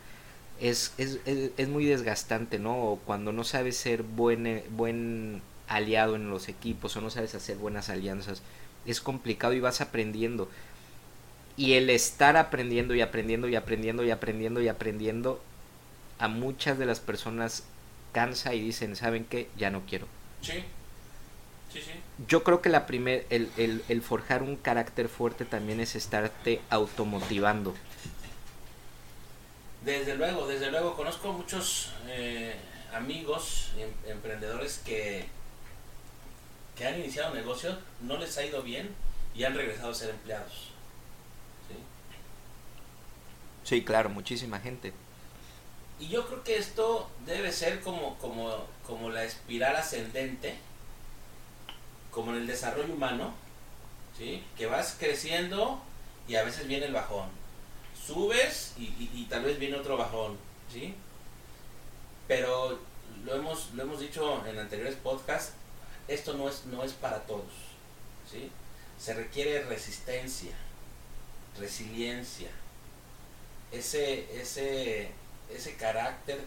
[0.60, 3.00] Es, es, es, muy desgastante, ¿no?
[3.06, 7.90] Cuando no sabes ser buen, buen aliado en los equipos o no sabes hacer buenas
[7.90, 8.42] alianzas,
[8.86, 10.50] es complicado y vas aprendiendo.
[11.58, 15.42] Y el estar aprendiendo y aprendiendo y aprendiendo y aprendiendo y aprendiendo
[16.20, 17.64] a muchas de las personas
[18.12, 19.50] cansa y dicen, ¿saben qué?
[19.58, 20.08] Ya no quiero.
[20.42, 20.64] Sí.
[21.72, 21.92] Sí, sí.
[22.28, 26.62] Yo creo que la primer, el, el, el forjar un carácter fuerte también es estarte
[26.70, 27.76] automotivando.
[29.84, 30.96] Desde luego, desde luego.
[30.96, 32.56] Conozco muchos eh,
[32.94, 35.28] amigos, em, emprendedores que,
[36.76, 38.94] que han iniciado negocios, no les ha ido bien
[39.36, 40.72] y han regresado a ser empleados.
[41.68, 41.76] ¿sí?
[43.64, 44.94] Sí, claro, muchísima gente.
[46.00, 50.56] Y yo creo que esto debe ser como, como, como la espiral ascendente,
[52.12, 53.34] como en el desarrollo humano,
[54.18, 54.44] ¿sí?
[54.58, 55.82] que vas creciendo
[56.28, 57.30] y a veces viene el bajón.
[58.08, 60.38] Subes y, tal vez viene otro bajón,
[60.72, 60.96] ¿sí?
[62.28, 62.80] Pero
[63.26, 65.54] lo hemos, lo hemos dicho en anteriores podcasts,
[66.08, 67.52] esto no es, no es para todos,
[68.32, 68.50] ¿sí?
[68.98, 70.54] Se requiere resistencia,
[71.60, 72.50] resiliencia,
[73.72, 75.12] ese, ese
[75.50, 76.40] ese carácter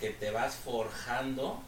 [0.00, 1.60] que te vas forjando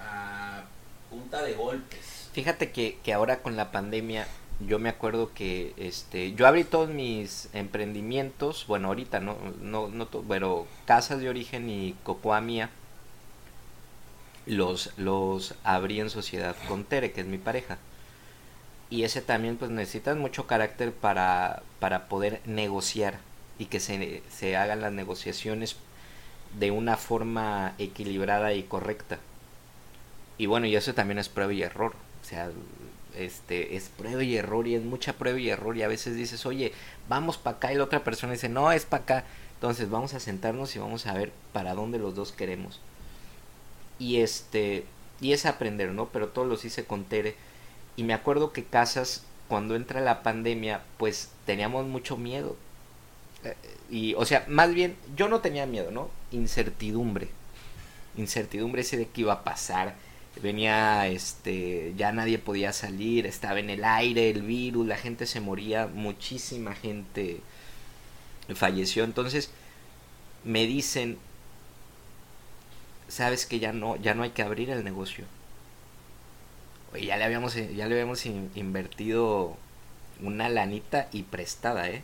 [0.00, 0.64] a
[1.10, 2.30] punta de golpes.
[2.32, 4.26] Fíjate que, que ahora con la pandemia
[4.60, 10.08] yo me acuerdo que este yo abrí todos mis emprendimientos, bueno, ahorita no no no
[10.08, 12.70] pero casas de origen y cocoa mía
[14.46, 17.78] los los abrí en sociedad con Tere, que es mi pareja.
[18.88, 23.18] Y ese también pues necesitas mucho carácter para para poder negociar
[23.58, 25.76] y que se, se hagan las negociaciones
[26.58, 29.18] de una forma equilibrada y correcta.
[30.38, 31.94] Y bueno, y eso también es prueba y error.
[32.22, 32.50] O sea,
[33.16, 36.46] este, es prueba y error y es mucha prueba y error y a veces dices,
[36.46, 36.72] oye,
[37.08, 39.24] vamos para acá y la otra persona dice, no, es para acá.
[39.54, 42.80] Entonces vamos a sentarnos y vamos a ver para dónde los dos queremos.
[43.98, 44.84] Y este,
[45.20, 46.08] y es aprender, ¿no?
[46.08, 47.36] Pero todo lo hice con Tere.
[47.96, 52.56] Y me acuerdo que Casas, cuando entra la pandemia, pues teníamos mucho miedo
[53.90, 56.10] y, o sea, más bien, yo no tenía miedo, ¿no?
[56.32, 57.28] Incertidumbre.
[58.16, 59.94] incertidumbre ese de qué iba a pasar.
[60.42, 65.40] Venía, este, ya nadie podía salir, estaba en el aire el virus, la gente se
[65.40, 67.40] moría, muchísima gente
[68.54, 69.04] falleció.
[69.04, 69.50] Entonces
[70.44, 71.18] me dicen,
[73.08, 75.24] sabes que ya no, ya no hay que abrir el negocio.
[76.92, 79.56] Oye, ya le habíamos, ya le habíamos invertido
[80.22, 82.02] una lanita y prestada, ¿eh?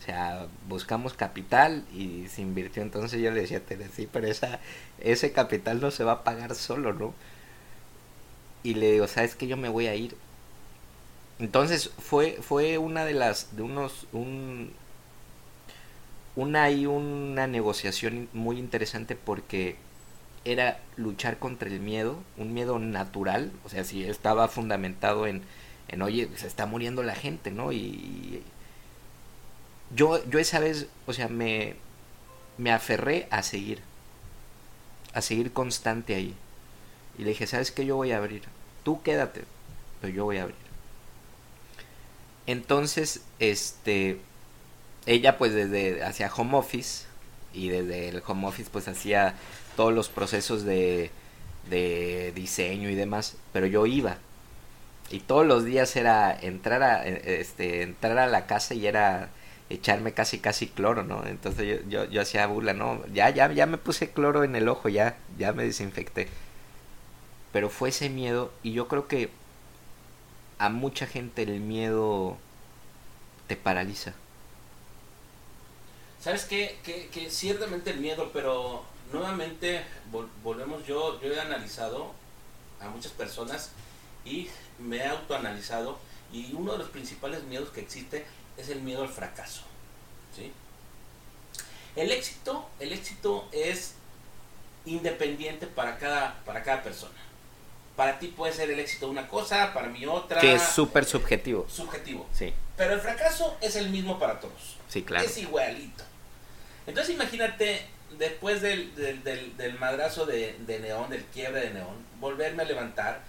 [0.00, 2.82] O sea, buscamos capital y se invirtió.
[2.82, 4.60] Entonces yo le decía, Tere, sí, pero esa,
[5.00, 7.14] ese capital no se va a pagar solo, ¿no?
[8.62, 10.16] Y le digo, ¿sabes que Yo me voy a ir.
[11.38, 14.72] Entonces fue, fue una de las, de unos, un,
[16.36, 19.76] una y una negociación muy interesante porque
[20.44, 25.42] era luchar contra el miedo, un miedo natural, o sea, si estaba fundamentado en,
[25.88, 27.72] en oye, se está muriendo la gente, ¿no?
[27.72, 28.42] Y,
[29.94, 31.76] yo, yo esa vez, o sea, me,
[32.58, 33.80] me aferré a seguir,
[35.14, 36.34] a seguir constante ahí.
[37.18, 37.84] Y le dije, ¿sabes qué?
[37.84, 38.42] Yo voy a abrir.
[38.84, 39.44] Tú quédate,
[40.00, 40.56] pero yo voy a abrir.
[42.46, 44.18] Entonces, este,
[45.06, 47.06] ella pues desde hacía home office
[47.52, 49.34] y desde el home office pues hacía
[49.76, 51.10] todos los procesos de,
[51.70, 54.18] de diseño y demás, pero yo iba
[55.12, 59.28] y todos los días era entrar a este entrar a la casa y era
[59.68, 61.24] echarme casi casi cloro, ¿no?
[61.26, 64.68] Entonces yo, yo, yo hacía burla, no, ya, ya, ya me puse cloro en el
[64.68, 66.28] ojo, ya, ya me desinfecté.
[67.52, 69.30] Pero fue ese miedo, y yo creo que
[70.58, 72.38] a mucha gente el miedo
[73.48, 74.14] te paraliza.
[76.20, 76.78] ¿Sabes qué?
[76.84, 79.84] Que, ciertamente el miedo, pero nuevamente
[80.42, 82.12] volvemos, yo, yo he analizado
[82.80, 83.70] a muchas personas
[84.24, 85.98] y me he autoanalizado
[86.32, 88.24] y uno de los principales miedos que existe
[88.56, 89.62] es el miedo al fracaso.
[90.36, 90.52] ¿sí?
[91.96, 93.94] El éxito, el éxito es
[94.86, 97.18] independiente para cada, para cada persona.
[97.96, 100.40] Para ti puede ser el éxito una cosa, para mí otra.
[100.40, 101.66] Que es súper subjetivo.
[101.68, 102.26] Subjetivo.
[102.32, 102.52] Sí.
[102.76, 104.76] Pero el fracaso es el mismo para todos.
[104.88, 105.24] Sí, claro.
[105.24, 106.04] Es igualito.
[106.86, 107.86] Entonces imagínate,
[108.18, 113.20] después del, del, madrazo de, Neón, del quiebre de Neón, volverme a levantar.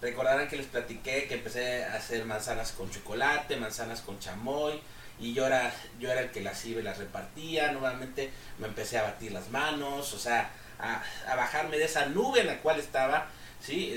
[0.00, 4.80] Recordarán que les platiqué que empecé a hacer manzanas con chocolate, manzanas con chamoy,
[5.20, 7.70] y yo era, yo era el que las iba y las repartía.
[7.70, 12.48] Nuevamente me empecé a batir las manos, o sea, a, bajarme de esa nube en
[12.48, 13.28] la cual estaba,
[13.62, 13.88] ¿sí?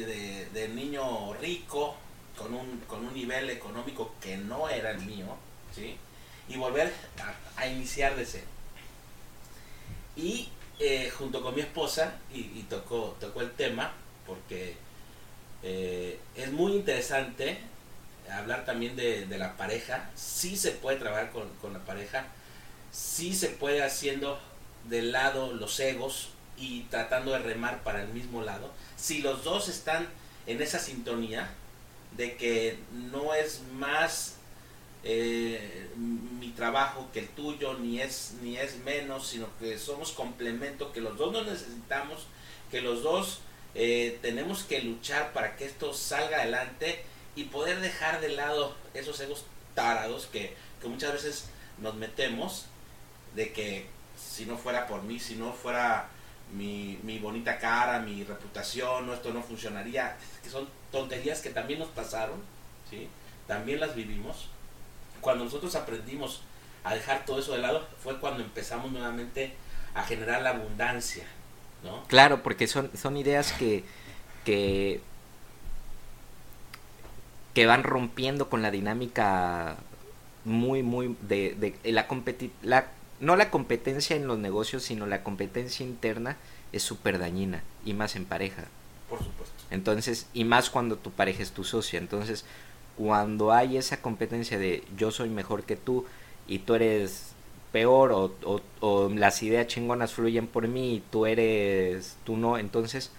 [0.53, 1.95] De, niño rico,
[2.37, 5.37] con un, con un nivel económico que no era el mío,
[5.73, 5.97] ¿sí?
[6.47, 6.93] Y volver
[7.55, 8.45] a, iniciar de cero.
[10.15, 10.49] Y
[10.79, 13.93] eh, junto con mi esposa, y, tocó, tocó el tema,
[14.25, 14.75] porque
[15.63, 17.59] eh, es muy interesante
[18.31, 22.27] hablar también de, la pareja, sí se puede trabajar con, la pareja,
[22.91, 24.39] sí se puede haciendo
[24.89, 29.69] de lado los egos y tratando de remar para el mismo lado, si los dos
[29.69, 30.07] están
[30.47, 31.49] en esa sintonía
[32.17, 34.35] de que no es más
[35.03, 40.91] eh, mi trabajo que el tuyo, ni es, ni es menos, sino que somos complemento,
[40.91, 42.27] que los dos nos necesitamos,
[42.71, 43.39] que los dos
[43.75, 47.03] eh, tenemos que luchar para que esto salga adelante
[47.35, 52.65] y poder dejar de lado esos egos tarados que, que muchas veces nos metemos
[53.35, 53.85] de que
[54.17, 56.09] si no fuera por mí, si no fuera
[56.53, 61.89] mi, mi, bonita cara, mi reputación, esto no funcionaría, que son tonterías que también nos
[61.89, 62.41] pasaron,
[62.89, 63.07] ¿sí?
[63.47, 64.49] también las vivimos
[65.21, 66.41] cuando nosotros aprendimos
[66.83, 69.53] a dejar todo eso de lado, fue cuando empezamos nuevamente
[69.95, 71.25] a generar la abundancia,
[71.83, 72.03] ¿no?
[72.03, 73.83] Claro, porque son, son ideas que,
[74.43, 75.01] que,
[77.55, 79.77] que van rompiendo con la dinámica
[80.43, 82.05] muy, muy de, de la,
[82.61, 82.85] la
[83.25, 86.37] no la competencia en los negocios, sino la competencia interna
[86.71, 88.65] es súper dañina, y más en pareja.
[89.09, 89.55] Por supuesto.
[89.71, 91.99] Entonces, y más cuando tu pareja es tu socia.
[91.99, 92.45] Entonces,
[92.97, 96.05] cuando hay esa competencia de yo soy mejor que tú
[96.47, 97.31] y tú eres
[97.71, 98.31] peor o,
[98.79, 103.11] o, las ideas chingonas fluyen por mí y tú eres, tú no, entonces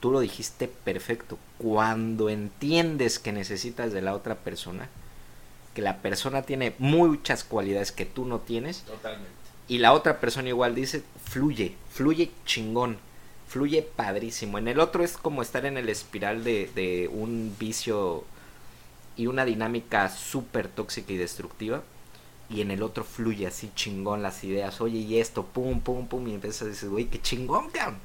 [0.00, 1.38] tú lo dijiste perfecto.
[1.58, 4.88] Cuando entiendes que necesitas de la otra persona,
[5.76, 9.28] que la persona tiene muchas cualidades que tú no tienes, Totalmente.
[9.68, 12.96] y la otra persona igual dice, fluye, fluye chingón,
[13.46, 14.56] fluye padrísimo.
[14.56, 18.24] En el otro es como estar en el espiral de, de un vicio
[19.18, 21.82] y una dinámica súper tóxica y destructiva.
[22.48, 24.80] Y en el otro fluye así chingón las ideas.
[24.80, 26.26] Oye, y esto, pum, pum, pum.
[26.26, 27.98] Y empiezas a decir, güey, qué chingón, cabrón.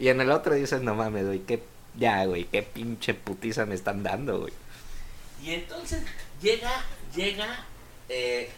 [0.00, 1.62] Y en el otro dices, no mames, güey, qué,
[1.96, 4.52] ya, güey, qué pinche putiza me están dando, güey.
[5.44, 6.02] Y entonces
[6.40, 6.70] llega,
[7.16, 7.64] llega,
[8.08, 8.50] eh,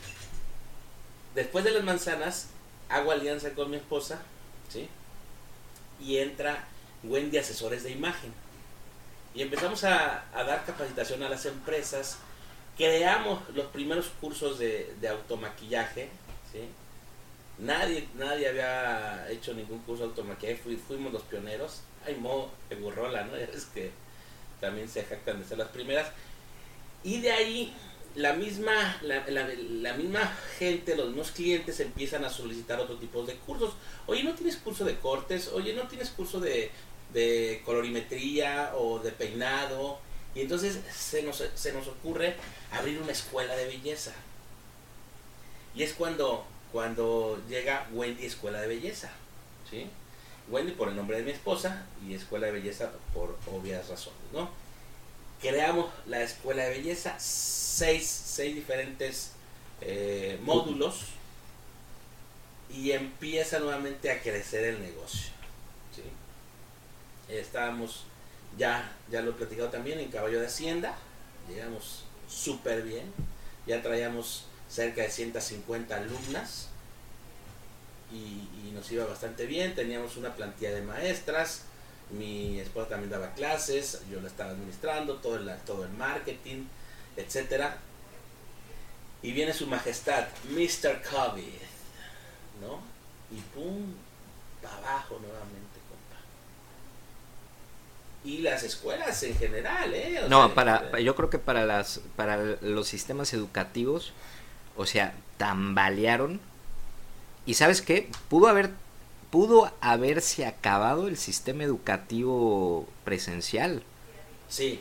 [1.35, 2.49] después de las manzanas,
[2.89, 4.21] hago alianza con mi esposa,
[4.69, 4.89] ¿sí?
[6.01, 6.65] y entra
[7.03, 8.33] Wendy Asesores de Imagen.
[9.35, 12.19] Y empezamos a, dar capacitación a las empresas.
[12.77, 16.09] Creamos los primeros cursos de, automaquillaje.
[17.59, 21.83] Nadie, nadie había hecho ningún curso de automaquillaje, fuimos los pioneros.
[22.07, 22.51] Ay, Mo
[22.81, 23.35] Burrola, ¿no?
[23.37, 23.91] Es que
[24.61, 26.11] también se jactan de ser las primeras.
[27.05, 27.75] Y de ahí
[28.15, 33.75] la misma, la, misma gente, los mismos clientes empiezan a solicitar otro tipo de cursos.
[34.07, 35.49] Oye, ¿no tienes curso de cortes?
[35.49, 36.71] Oye, ¿no tienes curso de,
[37.13, 39.99] de colorimetría o de peinado?
[40.35, 42.37] Y entonces se nos, se nos ocurre
[42.73, 44.13] abrir una escuela de belleza.
[45.75, 49.11] Y es cuando, cuando llega Wendy Escuela de Belleza.
[49.71, 49.87] ¿sí?
[50.51, 54.19] Wendy por el nombre de mi esposa y Escuela de Belleza por obvias razones.
[54.33, 54.51] ¿no?
[55.41, 59.33] Creamos la Escuela de Belleza, seis, seis diferentes
[59.81, 61.01] eh, módulos
[62.71, 65.31] y empieza nuevamente a crecer el negocio.
[65.95, 66.03] ¿sí?
[67.33, 68.05] Estábamos,
[68.57, 70.97] ya, ya lo he platicado también, en Caballo de Hacienda,
[71.49, 73.13] llegamos súper bien,
[73.67, 76.69] ya traíamos cerca de 150 alumnas
[78.13, 81.63] y, nos iba bastante bien, teníamos una plantilla de maestras,
[82.11, 86.65] mi esposa también daba clases, yo la estaba administrando, todo el, todo el marketing,
[87.17, 87.77] etcétera.
[89.23, 91.03] Y viene su majestad, Mr.
[91.03, 91.61] COVID,
[92.61, 92.81] ¿no?
[93.31, 93.95] Y pum,
[94.63, 96.17] para abajo nuevamente, compa.
[98.25, 100.23] Y las escuelas en general, ¿eh?
[100.29, 104.13] no, para, yo creo que para, las, para los sistemas educativos,
[104.77, 106.41] o sea, tambalearon.
[107.45, 108.71] Y sabes qué, pudo haber
[109.31, 113.83] pudo haberse acabado el sistema educativo presencial.
[114.49, 114.81] Sí.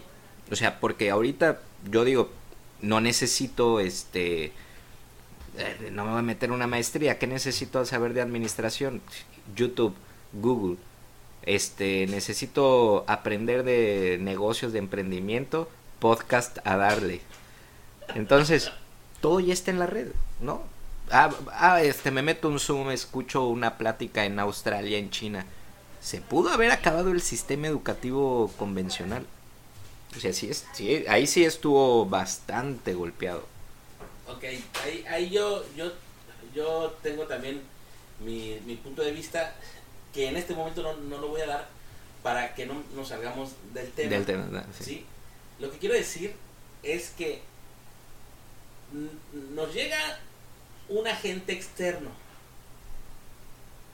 [0.52, 2.30] O sea, porque ahorita yo digo,
[2.82, 4.54] no necesito este
[5.58, 9.02] eh, no me voy a meter una maestría, ¿qué necesito saber de administración?
[9.56, 9.96] YouTube,
[10.34, 10.78] Google.
[11.44, 15.70] Este, necesito aprender de negocios de emprendimiento,
[16.00, 17.22] podcast a darle.
[18.14, 18.72] Entonces,
[19.20, 20.10] todo ya está en la red,
[20.42, 20.62] ¿no?
[21.12, 25.46] Ah, ah, este, me meto un Zoom, escucho una plática en Australia, en China.
[26.02, 29.26] Se pudo haber acabado el sistema educativo convencional.
[30.16, 33.46] O sea, sí, es, sí ahí sí estuvo bastante golpeado.
[34.28, 34.44] Ok,
[34.84, 35.92] ahí, ahí yo, yo,
[36.54, 37.62] yo tengo también
[38.20, 39.54] mi, mi punto de vista
[40.14, 41.68] que en este momento no, no lo voy a dar
[42.24, 44.10] para que no nos salgamos del tema.
[44.10, 45.06] Del tema, sí.
[45.60, 46.36] Lo que quiero decir
[46.84, 47.42] es que
[49.54, 50.20] nos llega
[50.90, 52.10] un agente externo.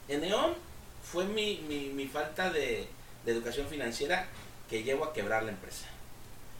[0.07, 0.53] En Neon
[1.03, 1.57] fue mi,
[1.93, 2.87] mi, falta de,
[3.25, 4.27] educación financiera
[4.69, 5.85] que llevó a quebrar la empresa.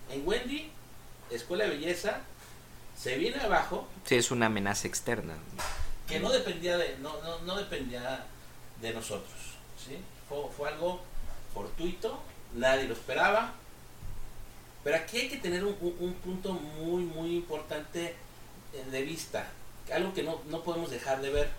[0.09, 0.71] En Wendy,
[1.29, 2.21] Escuela de Belleza,
[2.97, 3.87] se viene abajo.
[4.05, 5.35] Sí, es una amenaza externa.
[6.07, 8.25] Que no dependía de, no, no, dependía
[8.81, 9.39] de nosotros.
[9.77, 9.97] ¿sí?
[10.29, 11.01] Fue, algo
[11.53, 12.21] fortuito,
[12.53, 13.53] nadie lo esperaba.
[14.83, 18.15] Pero aquí hay que tener un, un punto muy, muy importante
[18.91, 19.47] de vista
[19.91, 21.49] algo que no, podemos dejar de ver.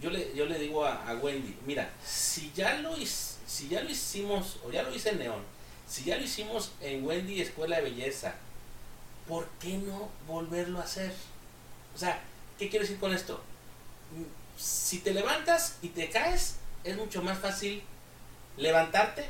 [0.00, 4.58] Yo le, yo le digo a, Wendy, mira, si ya, lo, si ya lo hicimos,
[4.64, 5.42] o ya lo hice en Neón,
[5.86, 8.34] si ya lo hicimos en Wendy Escuela de Belleza,
[9.28, 11.12] ¿por qué no volverlo a hacer?
[11.94, 12.20] O sea,
[12.58, 13.42] ¿qué quiero decir con esto?
[14.56, 17.82] Si te levantas y te caes, es mucho más fácil
[18.56, 19.28] levantarte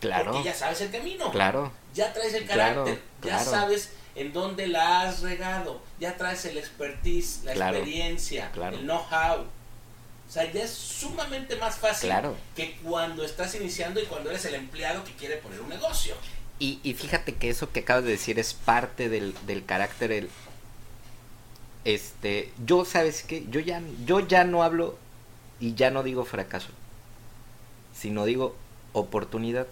[0.00, 0.32] claro.
[0.32, 1.30] porque ya sabes el camino.
[1.30, 1.72] Claro.
[1.94, 7.44] Ya traes el carácter, ya sabes en dónde la has regado, ya traes el expertise,
[7.44, 9.42] la experiencia, el know-how.
[9.42, 12.12] O sea, ya es sumamente más fácil
[12.54, 16.14] que cuando estás iniciando y cuando eres el empleado que quiere poner un negocio.
[16.60, 20.12] Y, y fíjate que eso que acabas de decir es parte del, del carácter.
[20.12, 20.30] El,
[21.84, 23.44] este, yo, ¿sabes qué?
[23.50, 24.98] Yo ya, yo ya no hablo
[25.58, 26.68] y ya no digo fracaso,
[27.98, 28.54] sino digo
[28.92, 29.66] oportunidad.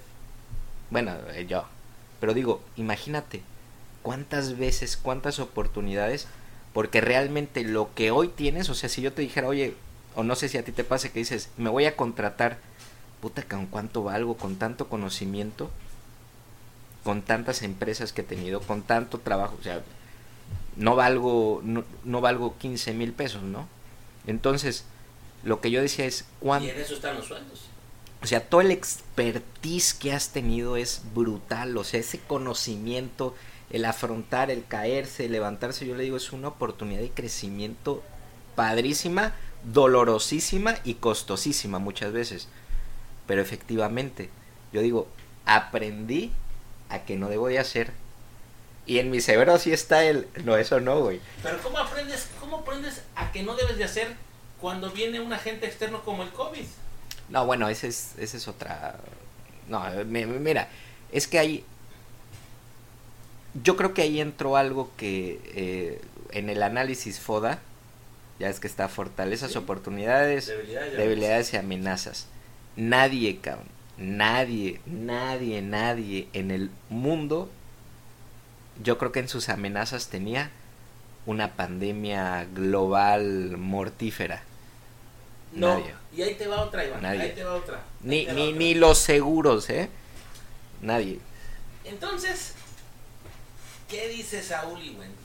[0.91, 1.67] Bueno, eh, yo.
[2.21, 3.43] Pero digo, imagínate,
[4.03, 6.27] cuántas veces, cuántas oportunidades,
[6.73, 9.75] porque realmente lo que hoy tienes, o sea, si yo te dijera, oye,
[10.15, 12.59] o no sé si a ti te pase que dices, me voy a contratar,
[13.21, 14.37] puta, ¿con cuánto valgo?
[14.37, 15.71] Con tanto conocimiento,
[17.05, 19.83] con tantas empresas que he tenido, con tanto trabajo, o sea,
[20.77, 23.69] no valgo, no, no valgo 15 mil pesos, ¿no?
[24.27, 24.85] Entonces,
[25.43, 26.67] lo que yo decía es, ¿cuánto?
[26.67, 27.69] Y en eso están los sueldos.
[28.23, 33.35] O sea, todo el expertise que has tenido es brutal, o sea, ese conocimiento,
[33.71, 38.03] el afrontar, el caerse, el levantarse, yo le digo, es una oportunidad de crecimiento
[38.55, 42.49] padrísima, dolorosísima y costosísima muchas veces.
[43.27, 44.31] Pero efectivamente,
[44.73, 45.09] yo digo,
[45.45, 46.33] aprendí
[46.89, 47.93] a que no debo de hacer.
[48.87, 51.21] Y en mi severo sí está el, no, eso no, güey.
[51.43, 54.17] Pero ¿cómo aprendes, cómo aprendes a que no debes de hacer
[54.61, 56.65] cuando viene un agente externo como el COVID?
[57.29, 58.97] No, bueno, esa es, ese es otra...
[59.69, 60.69] No, mira,
[61.13, 61.65] es que hay...
[63.55, 67.61] Yo creo que ahí entró algo que eh, en el análisis FODA,
[68.39, 70.47] ya es que está fortalezas, oportunidades,
[70.97, 72.27] debilidades, y amenazas.
[72.77, 77.51] Nadie, cabrón, nadie, nadie, nadie en el mundo,
[78.83, 80.51] yo creo que en sus amenazas tenía
[81.27, 84.43] una pandemia global mortífera.
[85.53, 85.83] No,
[86.15, 87.05] y ahí te va otra, Iván.
[87.05, 87.83] Ahí te va otra.
[88.03, 89.89] Ni, ni, ni los seguros, ¿eh?
[90.81, 91.19] Nadie.
[91.85, 92.55] Entonces,
[93.89, 95.17] ¿qué dice Saúl y Wendy?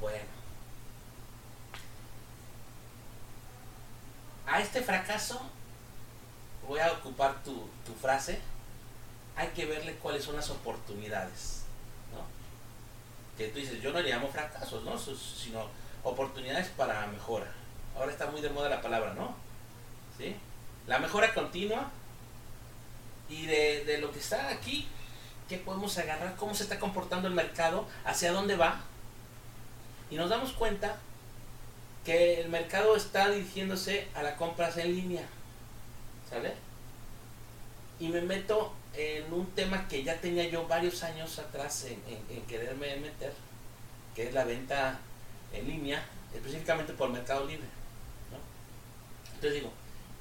[0.00, 0.34] Bueno,
[4.46, 5.40] a este fracaso,
[6.68, 7.68] voy a ocupar tu,
[8.00, 8.40] frase,
[9.36, 11.62] hay que verle cuáles son las oportunidades.
[12.12, 12.20] ¿no?
[13.36, 14.98] Que tú dices, yo no le llamo fracasos, ¿no?
[14.98, 15.66] sino
[16.02, 17.50] oportunidades para mejora.
[17.96, 19.34] Ahora está muy de moda la palabra, ¿no?
[20.18, 20.36] ¿Sí?
[20.86, 21.90] La mejora continua
[23.28, 24.88] y de, de lo que está aquí,
[25.48, 26.36] ¿qué podemos agarrar?
[26.36, 27.86] ¿Cómo se está comportando el mercado?
[28.04, 28.80] ¿Hacia dónde va?
[30.10, 30.96] Y nos damos cuenta
[32.04, 35.26] que el mercado está dirigiéndose a las compras en línea.
[36.28, 36.54] ¿Sale?
[37.98, 42.96] Y me meto en un tema que ya tenía yo varios años atrás en, quererme
[42.96, 43.32] meter,
[44.14, 44.98] que es la venta
[45.52, 47.66] en línea, específicamente por Mercado Libre.
[49.34, 49.72] Entonces digo,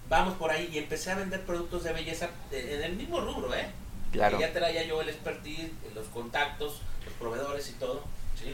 [0.10, 3.68] vamos por ahí y empecé a vender productos de belleza en el mismo rubro, ¿eh?
[4.14, 4.40] Claro.
[4.40, 8.04] ya traía yo el expertise, los contactos, los proveedores y todo,
[8.40, 8.54] ¿sí?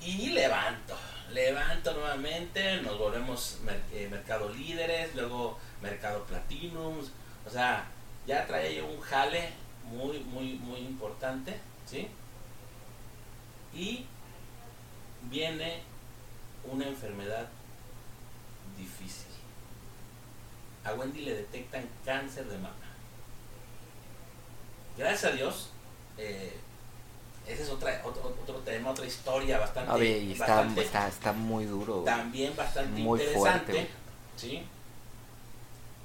[0.00, 0.96] y levanto,
[1.32, 3.58] levanto nuevamente, nos volvemos
[3.92, 6.98] eh, mercado líderes, luego mercado platinum,
[7.46, 7.86] o sea,
[8.26, 9.50] ya trae yo un jale
[9.84, 12.08] muy, muy, muy importante, ¿sí?
[13.74, 14.06] Y
[15.22, 15.82] viene
[16.64, 17.48] una enfermedad
[18.78, 19.26] difícil.
[20.84, 22.89] A Wendy le detectan cáncer de mama.
[25.00, 25.70] Gracias a Dios,
[26.18, 26.52] eh,
[27.48, 29.90] ese es otra, otro, otro tema, otra historia bastante.
[30.82, 32.02] está, está, muy duro.
[32.04, 33.88] También bastante interesante.
[34.36, 34.62] ¿sí?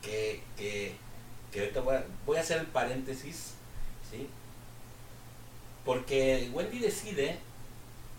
[0.01, 0.95] Que, que,
[1.51, 3.55] que ahorita voy a, voy a hacer el paréntesis.
[4.09, 4.29] ¿sí?
[5.83, 7.37] Porque Wendy decide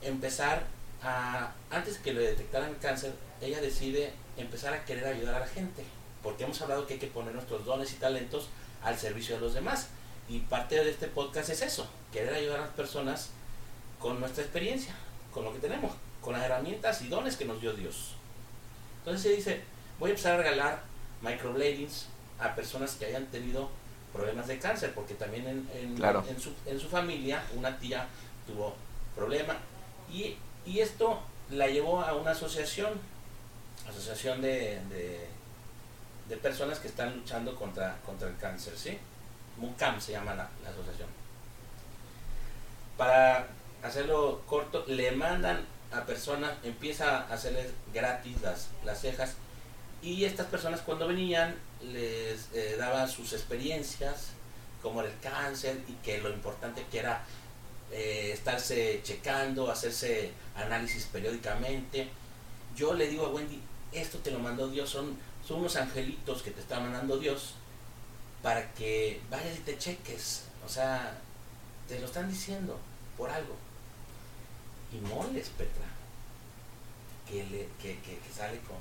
[0.02, 0.66] empezar
[1.02, 1.52] a.
[1.70, 5.84] Antes que le detectaran cáncer, ella decide empezar a querer ayudar a la gente.
[6.22, 8.50] Porque hemos hablado que hay que poner nuestros dones y talentos
[8.82, 9.88] al servicio de los demás.
[10.28, 13.30] Y parte de este podcast es eso, querer ayudar a las personas
[14.00, 14.94] con nuestra experiencia,
[15.32, 18.14] con lo que tenemos, con las herramientas y dones que nos dio Dios.
[18.98, 19.62] Entonces se dice,
[20.00, 20.82] voy a empezar a regalar
[21.22, 22.06] microbladings
[22.40, 23.70] a personas que hayan tenido
[24.12, 28.06] problemas de cáncer, porque también en, en, su, en su, familia una tía
[28.46, 28.74] tuvo
[29.14, 29.56] problema.
[30.10, 31.20] Y, y, esto
[31.50, 32.92] la llevó a una asociación,
[33.88, 35.26] asociación de, de,
[36.28, 38.98] de personas que están luchando contra, contra el cáncer, ¿sí?
[39.59, 41.09] MUCAM se llama la, asociación.
[42.96, 43.48] Para
[43.82, 49.34] hacerlo corto, le mandan a personas, empieza a hacerles gratis las, las cejas
[50.02, 54.30] y estas personas cuando venían les eh, daba sus experiencias,
[54.82, 57.24] como el cáncer y que lo importante que era
[57.92, 62.09] eh, estarse checando, hacerse análisis periódicamente.
[62.76, 63.61] Yo le digo a Wendy,
[63.92, 67.54] esto te lo mandó Dios, son, son unos angelitos que te está mandando Dios
[68.47, 70.44] para que vayas y te cheques.
[70.64, 71.18] O sea,
[71.88, 72.78] te lo están diciendo
[73.18, 73.57] por algo.
[74.92, 75.86] Y moles, Petra,
[77.28, 78.76] que, le, que, que, sale con,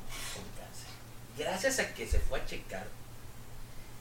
[0.56, 0.88] cáncer.
[1.36, 2.86] Gracias a que se fue a checar,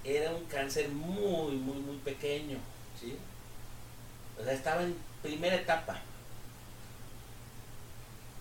[0.04, 2.58] era un cáncer muy, muy, muy pequeño.
[3.00, 3.16] ¿sí?
[4.38, 5.98] O sea, estaba en primera etapa.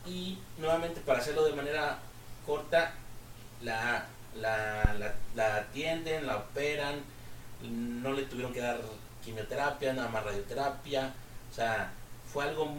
[0.06, 2.00] Y nuevamente, para hacerlo de manera
[2.46, 2.96] corta,
[3.62, 7.13] la, la, la atienden, la operan,
[7.64, 8.82] no le tuvieron que dar
[9.24, 11.14] quimioterapia, nada más radioterapia,
[11.52, 11.92] o sea,
[12.32, 12.72] fue algo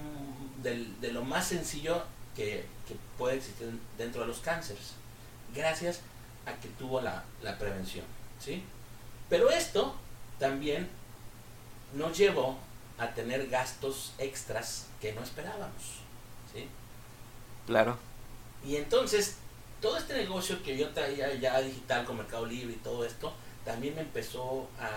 [0.63, 2.03] de, lo más sencillo
[2.37, 2.67] que,
[3.17, 4.93] puede existir dentro de los cánceres,
[5.55, 6.01] gracias
[6.47, 7.25] a que tuvo la,
[7.59, 8.05] prevención,
[8.41, 8.63] ¿sí?
[9.29, 9.95] Pero esto
[10.39, 10.89] también
[11.95, 12.59] nos llevó
[12.99, 16.01] a tener gastos extras que no esperábamos,
[16.53, 16.69] ¿sí?
[17.67, 17.97] Claro.
[18.67, 19.37] Y entonces,
[19.81, 23.33] todo este negocio que yo traía ya digital con Mercado Libre y todo esto,
[23.65, 24.91] también me empezó a,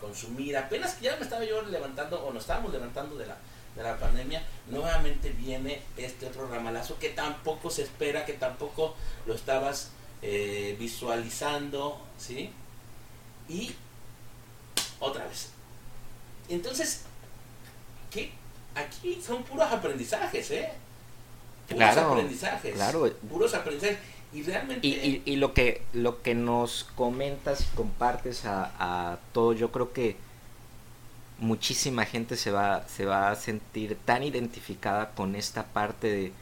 [0.00, 0.56] consumir.
[0.56, 3.36] Apenas que ya me estaba yo levantando, o nos estábamos levantando de la,
[3.76, 9.34] de la pandemia, nuevamente viene este otro ramalazo que tampoco se espera, que tampoco lo
[9.34, 12.50] estabas eh, visualizando, ¿sí?
[13.48, 13.74] Y
[15.00, 15.50] otra vez.
[16.48, 17.02] Entonces,
[18.10, 18.32] ¿qué?
[18.74, 20.72] Aquí son puros aprendizajes, ¿eh?
[21.68, 22.76] Puros aprendizajes.
[23.28, 23.98] Puros aprendizajes.
[24.34, 24.86] Y realmente...
[24.86, 29.92] Y, y, lo, que, lo que nos comentas y compartes a, a todos, yo creo
[29.92, 30.16] que
[31.38, 36.32] muchísima gente se va, se va a sentir tan identificada con esta parte de,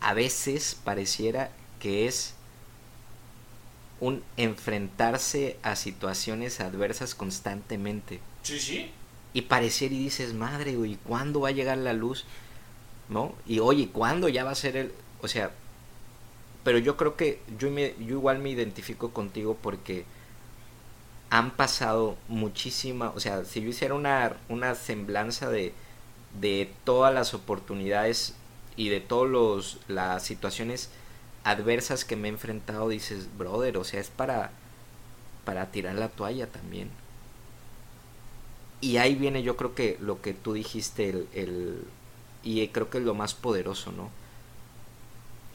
[0.00, 1.50] a veces pareciera
[1.80, 2.34] que es
[4.00, 8.20] un enfrentarse a situaciones adversas constantemente.
[8.42, 8.90] Sí, sí.
[9.32, 12.24] Y pareciera y dices, madre, güey, ¿cuándo va a llegar la luz?
[13.08, 13.34] ¿No?
[13.46, 14.92] Y oye, ¿cuándo ya va a ser el...
[15.20, 15.52] O sea,
[16.64, 20.04] pero yo creo que yo, me, yo igual me identifico contigo porque
[21.30, 25.72] han pasado muchísima, o sea, si yo hiciera una, una semblanza de,
[26.40, 28.34] de todas las oportunidades
[28.76, 30.90] y de todas las situaciones
[31.44, 34.52] adversas que me he enfrentado, dices, brother, o sea, es para,
[35.44, 36.90] para tirar la toalla también.
[38.80, 41.84] Y ahí viene yo creo que lo que tú dijiste, el, el,
[42.42, 44.10] y creo que es lo más poderoso, ¿no?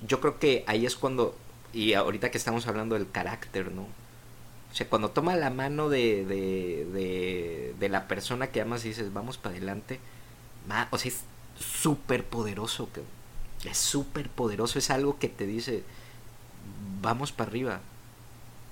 [0.08, 1.36] Yo creo que ahí es cuando,
[1.74, 3.84] y ahorita que estamos hablando del carácter, ¿no?
[4.72, 9.12] O sea, cuando toma la mano de, de, de, la persona que amas y dices,
[9.12, 10.00] vamos para adelante,
[10.91, 11.22] o sea, es
[11.60, 13.02] súper poderoso, que
[13.70, 15.84] es súper poderoso, es algo que te dice,
[17.02, 17.82] vamos para arriba.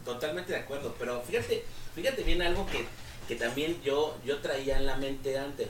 [0.06, 1.66] Totalmente de acuerdo, pero fíjate,
[1.96, 2.86] fíjate bien algo que,
[3.28, 5.68] que también yo, yo traía en la mente antes.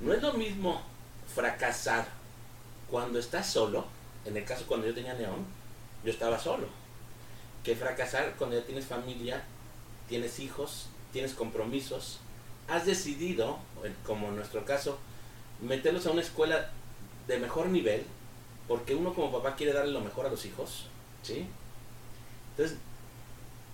[0.00, 0.82] No es lo mismo
[1.34, 2.08] fracasar
[2.90, 3.86] cuando estás solo,
[4.24, 5.44] en el caso cuando yo tenía Neón,
[6.04, 6.66] yo estaba solo
[7.64, 9.42] que fracasar cuando ya tienes familia,
[10.08, 12.20] tienes hijos, tienes compromisos,
[12.68, 13.58] has decidido,
[14.06, 14.98] como en nuestro caso,
[15.62, 16.70] meterlos a una escuela
[17.26, 18.04] de mejor nivel,
[18.68, 20.86] porque uno como papá quiere darle lo mejor a los hijos,
[21.22, 21.46] ¿sí?
[22.50, 22.76] Entonces,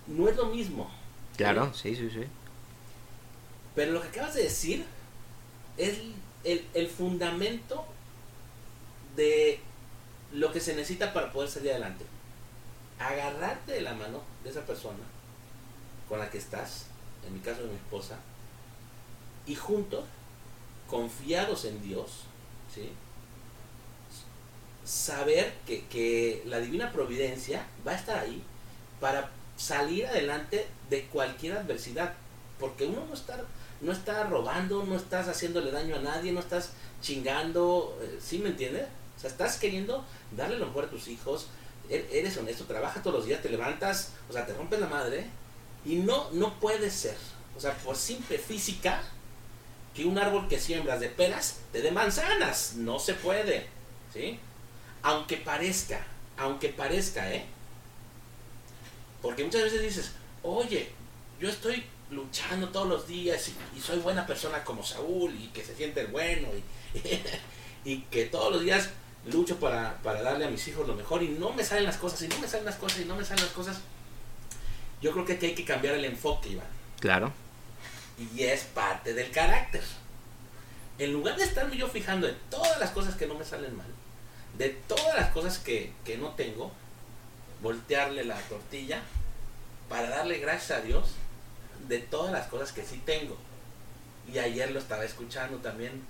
[0.07, 0.89] no es lo mismo.
[1.35, 2.23] Claro, sí, sí, sí.
[3.75, 4.85] Pero lo que acabas de decir
[5.77, 5.99] es
[6.43, 7.85] el, el fundamento
[9.15, 9.59] de
[10.31, 12.05] lo que se necesita para poder salir adelante
[13.01, 14.99] agarrarte de la mano de esa persona
[16.07, 16.85] con la que estás,
[17.25, 18.17] en mi caso de mi esposa,
[19.45, 20.05] y juntos,
[20.87, 22.23] confiados en Dios,
[22.73, 22.91] ¿sí?
[24.83, 28.43] saber que, que, la divina providencia va a estar ahí
[28.99, 32.13] para salir adelante de cualquier adversidad.
[32.59, 33.39] Porque uno no está,
[33.79, 38.49] no está robando, no estás haciéndole daño a nadie, no estás chingando, eh, ¿sí me
[38.49, 38.85] entiendes?
[39.17, 40.05] O sea, estás queriendo
[40.35, 41.47] darle lo mejor a tus hijos,
[41.91, 45.25] Er, eres honesto, trabajas todos los días, te levantas, o sea, te rompes la madre
[45.83, 47.17] y no, no puede ser,
[47.57, 49.03] o sea, por simple física,
[49.93, 53.67] que un árbol que siembras de peras te dé manzanas, no se puede,
[54.13, 54.39] ¿sí?
[55.01, 56.05] Aunque parezca,
[56.37, 57.45] aunque parezca, ¿eh?
[59.21, 60.11] Porque muchas veces dices,
[60.43, 60.91] oye,
[61.41, 65.75] yo estoy luchando todos los días y, soy buena persona como Saúl y que se
[65.75, 66.47] siente bueno
[67.83, 68.89] y que todos los días
[69.25, 72.21] lucho para, para darle a mis hijos lo mejor y no me salen las cosas,
[72.23, 73.79] y no me salen las cosas, y no me salen las cosas.
[75.01, 76.67] Yo creo que aquí hay que cambiar el enfoque, Iván.
[76.99, 77.31] Claro.
[78.35, 79.83] Y es parte del carácter.
[80.99, 83.87] En lugar de estarme yo fijando en todas las cosas que no me salen mal,
[84.57, 86.71] de todas las cosas que, que no tengo,
[87.61, 89.01] voltearle la tortilla
[89.89, 91.15] para darle gracias a Dios
[91.87, 93.37] de todas las cosas que sí tengo.
[94.31, 96.03] Y ayer lo estaba escuchando también,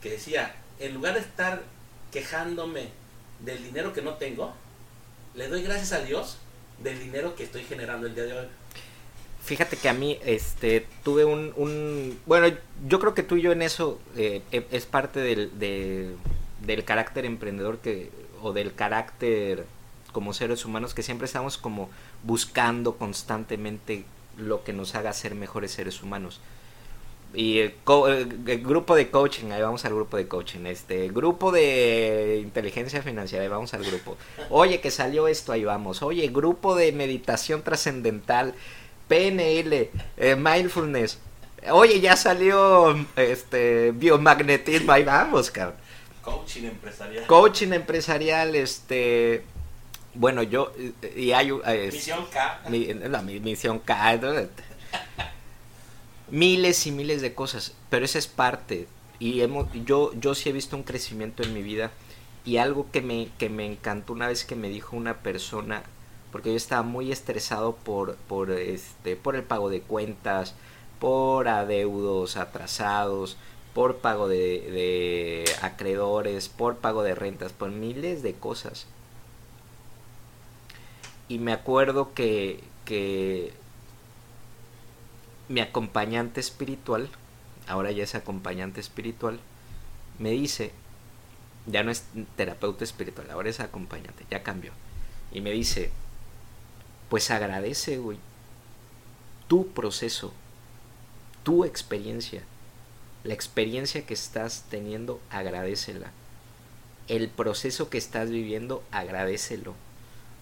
[0.00, 1.62] que decía, en lugar de estar
[2.10, 2.88] quejándome
[3.40, 4.52] del dinero que no tengo,
[5.34, 6.38] le doy gracias a Dios
[6.82, 8.46] del dinero que estoy generando el día de hoy.
[9.42, 12.54] Fíjate que a mí, este, tuve un, un bueno,
[12.86, 17.24] yo creo que tú y yo en eso eh, e, es parte del, del carácter
[17.24, 18.10] emprendedor que,
[18.42, 19.64] o del carácter
[20.12, 21.88] como seres humanos que siempre estamos como
[22.22, 24.04] buscando constantemente
[24.36, 26.40] lo que nos haga ser mejores seres humanos
[27.32, 27.74] y el,
[28.62, 33.48] grupo de coaching, ahí vamos al grupo de coaching, este grupo de inteligencia financiera, ahí
[33.48, 34.16] vamos al grupo.
[34.48, 36.02] Oye, que salió esto, ahí vamos.
[36.02, 38.54] Oye, grupo de meditación trascendental,
[39.08, 41.18] PNL, eh, mindfulness.
[41.70, 45.76] Oye, ya salió este biomagnetismo, ahí vamos, cabrón.
[46.22, 47.26] Coaching empresarial.
[47.26, 49.44] Coaching empresarial, este
[50.14, 50.72] bueno, yo
[51.16, 51.52] y hay
[51.92, 52.60] misión K.
[53.08, 54.18] la misión K
[56.30, 58.86] miles y miles de cosas, pero esa es parte.
[59.18, 61.90] Y hemos, yo, yo sí he visto un crecimiento en mi vida
[62.44, 65.82] y algo que me, que me encantó una vez que me dijo una persona,
[66.32, 70.54] porque yo estaba muy estresado por, por, este, por el pago de cuentas,
[70.98, 73.36] por adeudos atrasados,
[73.74, 78.86] por pago de, de acreedores, por pago de rentas, por miles de cosas.
[81.28, 83.52] Y me acuerdo que, que
[85.50, 87.08] mi acompañante espiritual,
[87.66, 89.40] ahora ya es acompañante espiritual,
[90.20, 90.70] me dice,
[91.66, 92.04] ya no es
[92.36, 94.70] terapeuta espiritual, ahora es acompañante, ya cambió.
[95.32, 95.90] Y me dice,
[97.08, 98.18] pues agradece, güey,
[99.48, 100.32] tu proceso,
[101.42, 102.44] tu experiencia,
[103.24, 106.12] la experiencia que estás teniendo, agradecela.
[107.08, 109.74] El proceso que estás viviendo, agradecelo.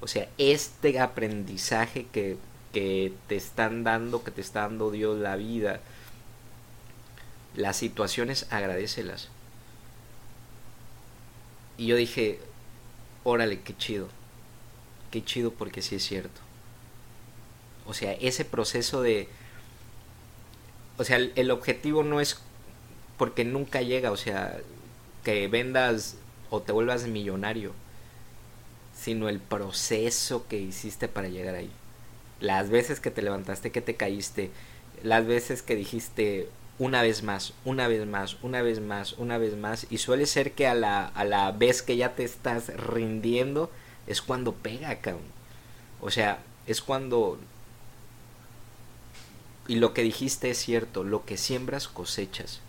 [0.02, 2.36] O sea, este aprendizaje que,
[2.72, 5.80] que te están dando, que te está dando Dios la vida,
[7.54, 9.28] las situaciones, agradecelas.
[11.76, 12.40] Y yo dije,
[13.24, 14.08] órale, qué chido.
[15.10, 16.40] Qué chido porque sí es cierto.
[17.86, 19.28] O sea, ese proceso de...
[20.98, 22.40] O sea, el, el objetivo no es
[23.16, 24.58] porque nunca llega, o sea,
[25.24, 26.16] que vendas
[26.50, 27.72] o te vuelvas millonario,
[28.96, 31.70] sino el proceso que hiciste para llegar ahí.
[32.40, 34.50] Las veces que te levantaste, que te caíste,
[35.02, 39.56] las veces que dijiste una vez más, una vez más, una vez más, una vez
[39.56, 43.70] más, y suele ser que a la, a la vez que ya te estás rindiendo
[44.06, 45.22] es cuando pega, cabrón.
[46.00, 47.38] O sea, es cuando...
[49.66, 52.60] Y lo que dijiste es cierto, lo que siembras cosechas.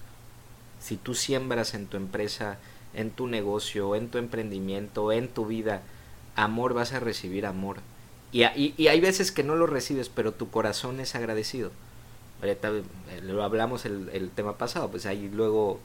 [0.79, 2.57] Si tú siembras en tu empresa,
[2.93, 5.81] en tu negocio, en tu emprendimiento, en tu vida,
[6.35, 7.77] amor vas a recibir amor.
[8.31, 11.71] Y, y, y hay veces que no lo recibes, pero tu corazón es agradecido.
[12.41, 15.79] Ahorita eh, lo hablamos el, tema pasado, pues hay luego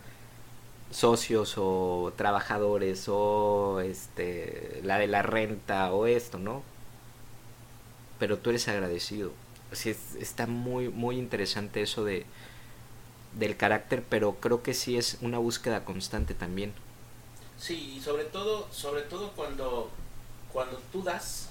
[0.90, 6.62] socios o trabajadores o este la de la renta o esto, ¿no?
[8.20, 9.32] Pero tú eres agradecido.
[9.72, 12.24] Así es, está muy muy interesante eso de
[13.32, 16.72] del carácter, pero creo que sí es una búsqueda constante también.
[17.58, 19.90] Sí, y sobre todo, sobre todo cuando,
[20.52, 21.48] cuando tú das,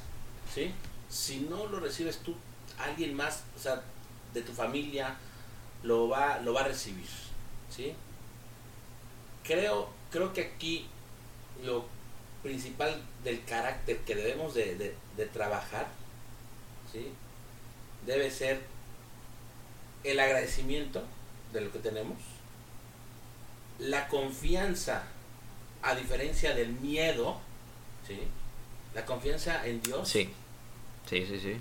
[0.54, 0.72] ¿sí?
[1.10, 2.36] Si no lo recibes tú,
[2.78, 3.82] alguien más, o sea,
[4.34, 5.16] de tu familia,
[5.84, 7.08] lo va, lo va a recibir,
[7.70, 7.94] ¿sí?
[9.44, 10.88] Creo, creo que aquí
[11.64, 11.86] lo
[12.42, 15.88] principal del carácter que debemos de, de, de trabajar,
[16.92, 17.12] ¿sí?
[18.06, 18.62] Debe ser
[20.04, 21.04] el agradecimiento,
[21.54, 22.18] de lo que tenemos,
[23.80, 25.04] la confianza,
[25.82, 27.40] a diferencia del miedo,
[28.08, 28.20] ¿sí?
[28.94, 30.34] la confianza en Dios, Sí,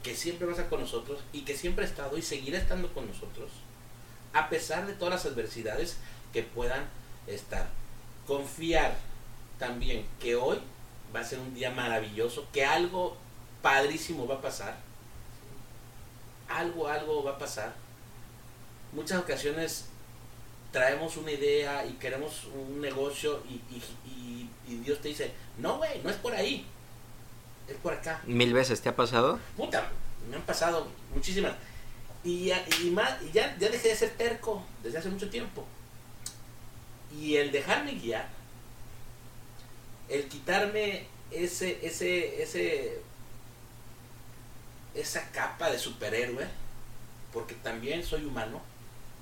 [0.03, 2.93] que siempre va a estar con nosotros y que siempre ha estado y seguirá estando
[2.93, 3.51] con nosotros,
[4.33, 5.97] a pesar de todas las adversidades
[6.33, 6.85] que puedan
[7.27, 7.69] estar.
[8.27, 8.97] Confiar
[9.59, 10.59] también que hoy
[11.15, 13.17] va a ser un día maravilloso, que algo
[13.61, 14.77] padrísimo va a pasar,
[16.49, 17.75] algo, algo va a pasar.
[18.93, 19.87] Muchas ocasiones
[20.71, 25.77] traemos una idea y queremos un negocio y, y, y, y Dios te dice, no,
[25.77, 26.67] güey, no es por ahí,
[27.73, 28.21] es por acá.
[28.27, 29.39] ¿Mil veces te ha pasado?
[29.57, 29.91] Puta,
[30.29, 31.53] me han pasado muchísimas.
[32.25, 35.67] Y, ya, y, más, y ya, ya dejé de ser terco desde hace mucho tiempo.
[37.19, 38.29] Y el dejarme guiar,
[40.09, 43.01] el quitarme ese, ese, ese,
[44.95, 46.47] esa capa de superhéroe,
[47.33, 48.61] porque también soy humano,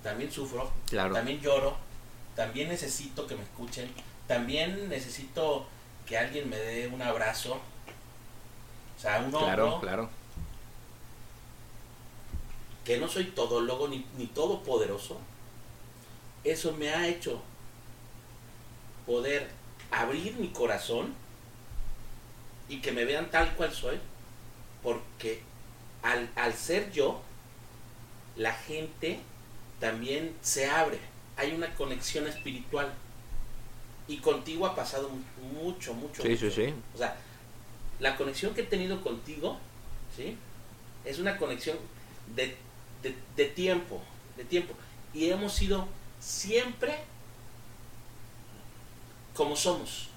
[0.02, 1.14] también sufro, Claro.
[1.14, 1.76] también lloro,
[2.36, 3.90] también necesito que me escuchen,
[4.26, 5.66] también necesito
[6.06, 7.60] que alguien me dé un abrazo,
[9.00, 10.10] o sea, un Claro, hombro, claro.
[12.84, 15.18] que no soy todólogo ni, ni todopoderoso,
[16.44, 17.40] eso me ha hecho
[19.06, 19.48] poder
[19.90, 21.14] abrir mi corazón
[22.68, 23.98] y que me vean tal cual soy,
[24.82, 25.42] porque
[26.02, 27.20] al, al ser yo,
[28.36, 29.20] la gente
[29.80, 30.98] también se abre,
[31.36, 32.92] hay una conexión espiritual.
[34.08, 36.22] Y contigo ha pasado mu- mucho, mucho.
[36.22, 36.50] Sí, mucho.
[36.50, 36.74] sí, sí.
[36.94, 37.16] O sea,
[38.00, 39.58] la conexión que he tenido contigo,
[40.16, 40.36] ¿sí?
[41.04, 41.78] Es una conexión
[42.34, 42.56] de,
[43.02, 44.02] de, de tiempo,
[44.36, 44.74] de tiempo.
[45.14, 45.86] Y hemos sido
[46.20, 46.98] siempre
[49.34, 50.08] como somos.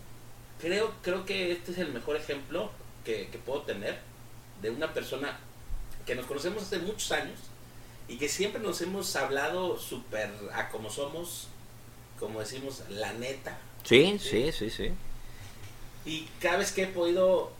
[0.59, 2.71] Creo, creo que este es el mejor ejemplo
[3.03, 3.99] que, que puedo tener
[4.61, 5.37] de una persona
[6.05, 7.39] que nos conocemos hace muchos años
[8.07, 11.47] y que siempre nos hemos hablado súper a como somos,
[12.19, 13.57] como decimos, la neta.
[13.83, 14.91] Sí, sí, sí, sí.
[16.05, 17.51] Y cada vez que he podido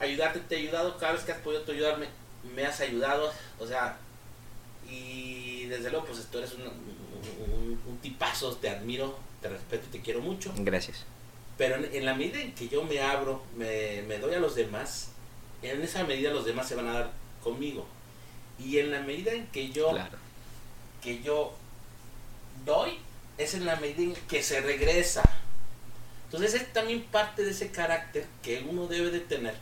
[0.00, 0.98] ayudarte, te he ayudado.
[0.98, 2.06] Cada vez que has podido tú ayudarme,
[2.54, 3.32] me has ayudado.
[3.58, 3.96] O sea,
[4.88, 9.92] y desde luego, pues tú eres un, un, un tipazo, te admiro, te respeto y
[9.92, 10.52] te quiero mucho.
[10.56, 11.04] Gracias.
[11.56, 14.54] Pero en, en la medida en que yo me abro, me, me doy a los
[14.54, 15.08] demás,
[15.62, 17.10] en esa medida los demás se van a dar
[17.42, 17.86] conmigo.
[18.58, 20.18] Y en la medida en que yo, Claro.
[21.02, 21.54] que yo
[22.64, 22.98] doy,
[23.38, 25.22] es en la medida en que se regresa.
[26.24, 29.54] Entonces es también parte de ese carácter que uno debe de tener.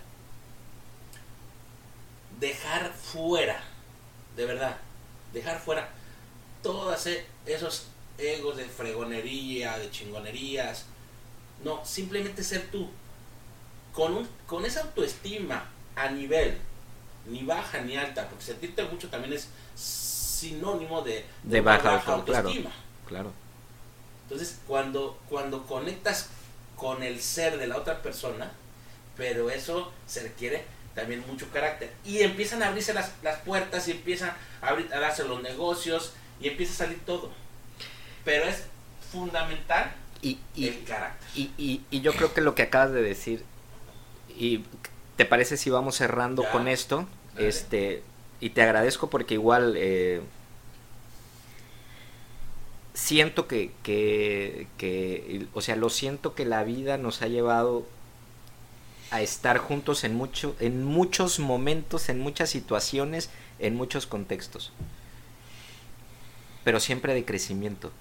[2.39, 3.61] Dejar fuera,
[4.37, 4.77] de verdad,
[5.33, 5.89] dejar fuera
[6.63, 7.09] todos
[7.47, 7.87] esos
[8.19, 10.85] egos de fregonería, de chingonerías,
[11.65, 12.89] No, simplemente ser tú.
[13.93, 15.65] Con, un, con esa autoestima
[15.97, 16.57] a nivel,
[17.27, 22.71] ni baja ni alta, porque sentirte mucho también es sinónimo de, de, baja, autoestima.
[23.09, 23.33] Claro,
[24.25, 26.29] Entonces, cuando, cuando conectas
[26.77, 28.53] con el ser de la otra persona,
[29.17, 30.65] pero eso se requiere
[30.99, 31.93] también mucho carácter.
[32.05, 36.13] Y empiezan a abrirse las, las puertas y empiezan a, abrir, a darse los negocios
[36.41, 37.31] y empieza a salir todo.
[38.25, 38.65] Pero es
[39.13, 39.93] fundamental
[40.23, 41.29] y, el carácter.
[41.35, 43.45] Y, y, yo creo que lo que acabas de decir,
[44.37, 44.65] y
[45.17, 48.03] te parece si vamos cerrando con esto, este
[48.41, 50.21] y te agradezco porque igual eh,
[52.95, 57.85] siento que, que, que, o sea, lo siento que la vida nos ha llevado
[59.11, 64.73] a estar juntos en, mucho, en muchos momentos, en muchas situaciones, en muchos contextos.
[66.65, 67.93] Pero siempre de crecimiento.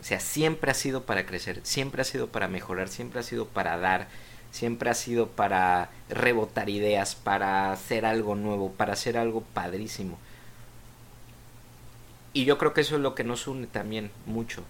[0.00, 3.46] O sea, siempre ha sido para crecer, siempre ha sido para mejorar, siempre ha sido
[3.46, 4.08] para dar,
[4.50, 10.18] siempre ha sido para rebotar ideas, para hacer algo nuevo, para hacer algo padrísimo.
[12.32, 14.62] Y yo creo que eso es lo que nos une también mucho.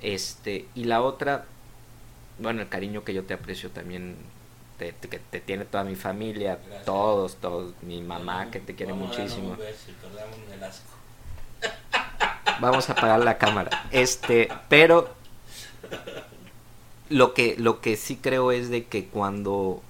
[0.00, 1.46] Este, y la otra,
[2.38, 4.16] bueno, el cariño que yo te aprecio también,
[4.78, 9.56] te, que te tiene toda mi familia, todos, todos, mi mamá que te quiere muchísimo.
[12.60, 13.88] Vamos a apagar la cámara.
[13.90, 15.14] Este, pero
[17.08, 19.82] lo que, lo que sí creo es de que cuando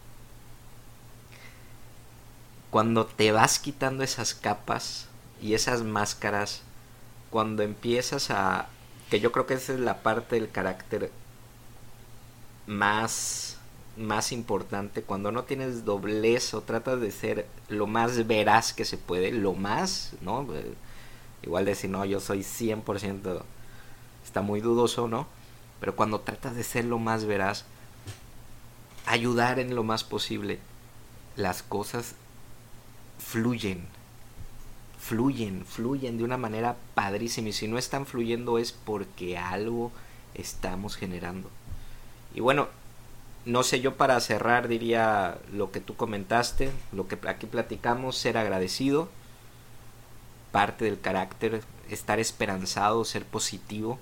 [2.70, 5.06] cuando te vas quitando esas capas
[5.40, 6.62] y esas máscaras,
[7.30, 8.66] cuando empiezas a
[9.10, 11.12] que yo creo que esa es la parte del carácter
[12.66, 13.54] más
[13.96, 18.98] más importante cuando no tienes doblez o tratas de ser lo más veraz que se
[18.98, 20.46] puede, lo más, ¿no?
[21.42, 23.42] Igual decir, no, yo soy 100%,
[24.24, 25.26] está muy dudoso, ¿no?
[25.80, 27.64] Pero cuando tratas de ser lo más veraz,
[29.06, 30.58] ayudar en lo más posible,
[31.36, 32.14] las cosas
[33.18, 33.86] fluyen,
[34.98, 37.50] fluyen, fluyen de una manera padrísima.
[37.50, 39.92] Y si no están fluyendo es porque algo
[40.34, 41.50] estamos generando.
[42.34, 42.68] Y bueno,
[43.44, 48.38] no sé, yo para cerrar diría lo que tú comentaste, lo que aquí platicamos, ser
[48.38, 49.08] agradecido,
[50.50, 53.98] parte del carácter, estar esperanzado, ser positivo,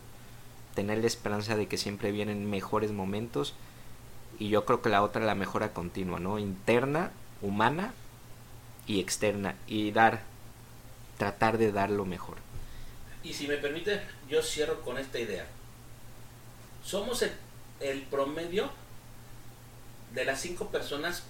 [0.75, 3.55] tener la esperanza de que siempre vienen mejores momentos.
[4.39, 6.39] Y yo creo que la otra la mejora continua, ¿no?
[6.39, 7.11] Interna,
[7.43, 7.93] humana
[8.87, 9.57] y externa.
[9.67, 10.23] Y dar,
[11.19, 12.37] tratar de dar lo mejor.
[13.23, 15.47] Y si me permite, yo cierro con esta idea.
[16.85, 17.31] Somos el,
[17.83, 18.71] el promedio
[20.15, 21.25] de las cinco personas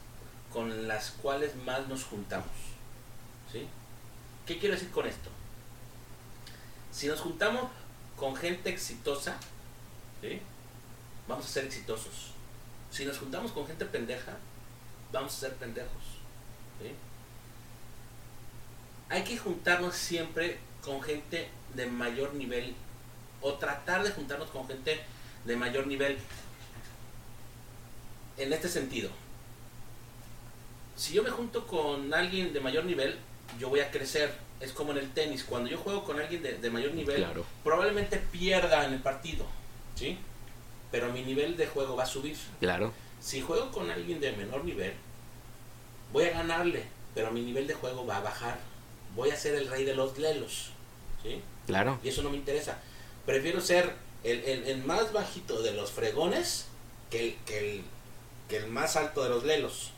[0.53, 2.51] con las cuales más nos juntamos.
[3.51, 3.67] ¿Sí?
[4.47, 5.31] ¿Qué quiero decir con esto?
[6.91, 7.71] Si nos juntamos
[8.17, 9.37] con gente exitosa,
[11.27, 12.33] vamos a ser exitosos.
[12.91, 14.33] Si nos juntamos con gente pendeja,
[15.11, 16.03] vamos a ser pendejos.
[19.09, 22.75] Hay que juntarnos siempre con gente de mayor nivel
[23.41, 25.01] o tratar de juntarnos con gente
[25.45, 26.19] de mayor nivel
[28.37, 29.11] en este sentido.
[30.97, 33.17] Si yo me junto con alguien de mayor nivel,
[33.59, 34.35] yo voy a crecer.
[34.61, 35.45] Es como en el tenis.
[35.45, 37.27] Cuando yo juego con alguien de, mayor nivel,
[37.65, 39.47] probablemente pierda en el partido.
[39.97, 40.19] ¿Sí?
[40.91, 42.37] Pero mi nivel de juego va a subir.
[42.61, 42.93] Claro.
[43.21, 44.93] Si juego con alguien de menor nivel,
[46.13, 46.85] voy a ganarle.
[47.15, 48.59] Pero mi nivel de juego va a bajar.
[49.17, 50.71] Voy a ser el rey de los lelos.
[51.23, 51.41] ¿Sí?
[51.67, 51.99] Claro.
[52.03, 52.79] Y eso no me interesa.
[53.27, 56.67] Prefiero ser el, más bajito de los fregones
[57.11, 57.85] que que el
[58.57, 59.93] el más alto de los lelos.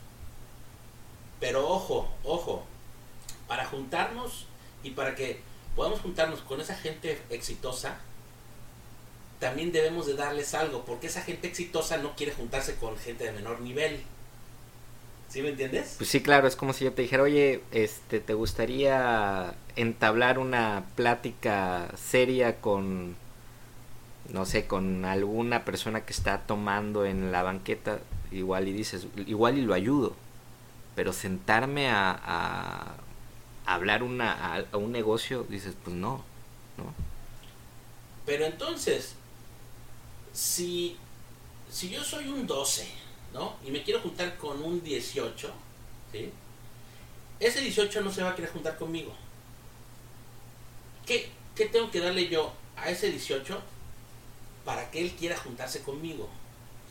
[1.39, 2.65] Pero ojo, ojo,
[3.47, 4.45] para juntarnos
[4.83, 5.39] y para que
[5.75, 7.97] podamos juntarnos con esa gente exitosa,
[9.39, 13.31] también debemos de darles algo, porque esa gente exitosa no quiere juntarse con gente de
[13.31, 14.01] menor nivel.
[15.29, 15.95] ¿Sí me entiendes?
[15.97, 20.85] Pues sí, claro, es como si yo te dijera, oye, este, ¿te gustaría entablar una
[20.95, 23.17] plática seria con,
[24.29, 27.99] no sé, con alguna persona que está tomando en la banqueta?
[28.31, 30.15] Igual y dices, igual y lo ayudo,
[30.95, 32.95] pero sentarme a,
[33.65, 36.23] hablar una, a, un negocio, dices, pues no,
[36.77, 36.93] ¿no?
[38.25, 39.15] Pero entonces,
[40.33, 40.97] si,
[41.71, 42.87] si yo soy un 12,
[43.33, 43.55] ¿no?
[43.65, 45.51] Y me quiero juntar con un 18,
[46.11, 46.31] ¿sí?
[47.39, 49.13] Ese 18 no se va a querer juntar conmigo.
[51.05, 53.61] ¿Qué, ¿Qué tengo que darle yo a ese 18
[54.63, 56.29] para que él quiera juntarse conmigo?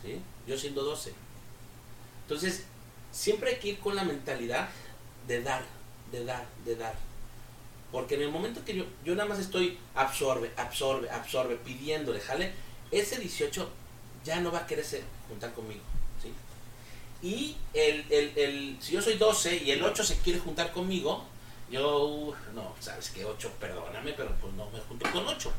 [0.03, 0.21] ¿Sí?
[0.47, 1.24] Yo siendo 12.
[2.25, 2.63] Entonces,
[3.11, 4.67] siempre hay que ir con la mentalidad
[5.27, 5.63] de dar,
[6.11, 6.95] de dar, de dar.
[7.91, 12.51] Porque en el momento que yo, yo nada más estoy absorbe, absorbe, absorbe, pidiéndole, jale,
[12.91, 13.69] ese 18
[14.23, 14.85] ya no va a querer
[15.29, 15.83] juntar conmigo.
[16.21, 16.33] ¿sí?
[17.25, 21.25] Y el, el, el, si yo soy 12 y el 8 se quiere juntar conmigo,
[21.69, 25.51] yo, no, sabes que 8, perdóname, pero pues no me junto con 8.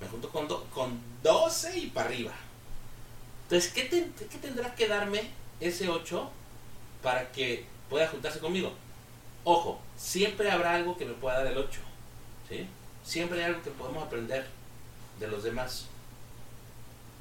[0.00, 2.32] Me junto con, con 12 y para arriba.
[3.44, 5.28] Entonces, ¿qué, ¿qué tendrá que darme
[5.60, 6.30] ese 8
[7.02, 8.72] para que pueda juntarse conmigo?
[9.44, 11.80] Ojo, siempre habrá algo que me pueda dar el 8.
[12.48, 12.66] ¿sí?
[13.04, 14.46] Siempre hay algo que podemos aprender
[15.18, 15.86] de los demás.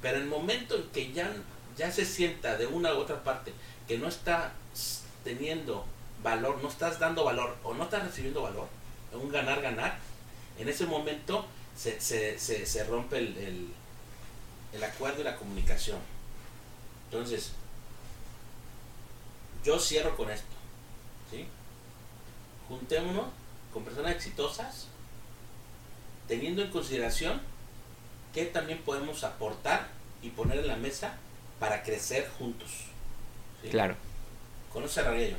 [0.01, 1.31] Pero el momento en que ya,
[1.77, 3.53] ya se sienta de una u otra parte
[3.87, 4.53] que no está
[5.23, 5.85] teniendo
[6.23, 8.67] valor, no estás dando valor o no estás recibiendo valor,
[9.13, 9.97] un ganar-ganar,
[10.59, 13.67] en ese momento se, se, se, rompe el, el,
[14.73, 15.99] el acuerdo y la comunicación.
[17.05, 17.51] Entonces,
[19.67, 20.47] yo cierro con esto.
[21.29, 21.45] ¿sí?
[22.69, 23.25] Juntémonos
[23.73, 24.87] con personas exitosas,
[26.27, 27.41] teniendo en consideración
[28.33, 29.89] que también podemos aportar
[30.21, 31.17] y poner en la mesa
[31.59, 32.69] para crecer juntos.
[33.69, 33.95] Claro.
[34.71, 35.37] Con eso cerraría yo.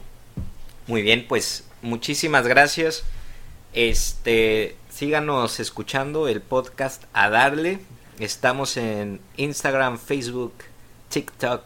[0.86, 3.04] Muy bien, pues muchísimas gracias.
[3.72, 7.80] Este, síganos escuchando el podcast a darle.
[8.18, 10.54] Estamos en Instagram, Facebook,
[11.08, 11.62] TikTok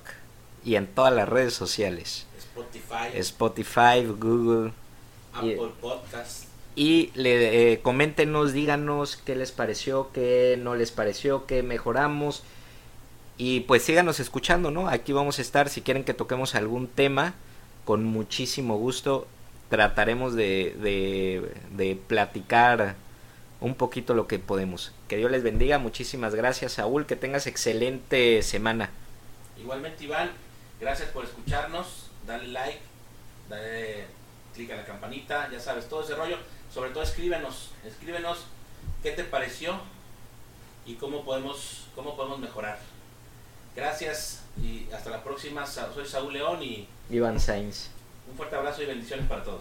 [0.65, 2.27] y en todas las redes sociales.
[2.55, 3.19] Spotify.
[3.19, 4.73] Spotify, Google.
[5.33, 6.45] Apple Podcast.
[6.75, 12.43] Y le, eh, coméntenos, díganos qué les pareció, qué no les pareció, qué mejoramos.
[13.39, 14.89] Y pues síganos escuchando, ¿no?
[14.89, 15.69] Aquí vamos a estar.
[15.69, 17.35] Si quieren que toquemos algún tema,
[17.85, 19.27] con muchísimo gusto
[19.69, 22.95] trataremos de, de, de platicar
[23.61, 24.93] un poquito lo que podemos.
[25.09, 25.79] Que Dios les bendiga.
[25.79, 27.07] Muchísimas gracias, Saúl.
[27.07, 28.91] Que tengas excelente semana.
[29.59, 30.31] Igualmente, Iván.
[30.81, 32.02] Gracias por escucharnos.
[32.27, 32.81] Dale like.
[33.49, 34.07] Dale
[34.55, 35.51] clic a la campanita.
[35.51, 36.39] Ya sabes, todo ese rollo.
[36.73, 37.70] Sobre todo, escríbenos.
[37.85, 38.47] Escríbenos
[39.03, 39.79] qué te pareció
[40.87, 42.79] y cómo podemos, cómo podemos mejorar.
[43.77, 45.66] Gracias y hasta la próxima.
[45.66, 47.89] Soy Saúl León y Iván Sainz.
[48.31, 49.61] Un fuerte abrazo y bendiciones para todos.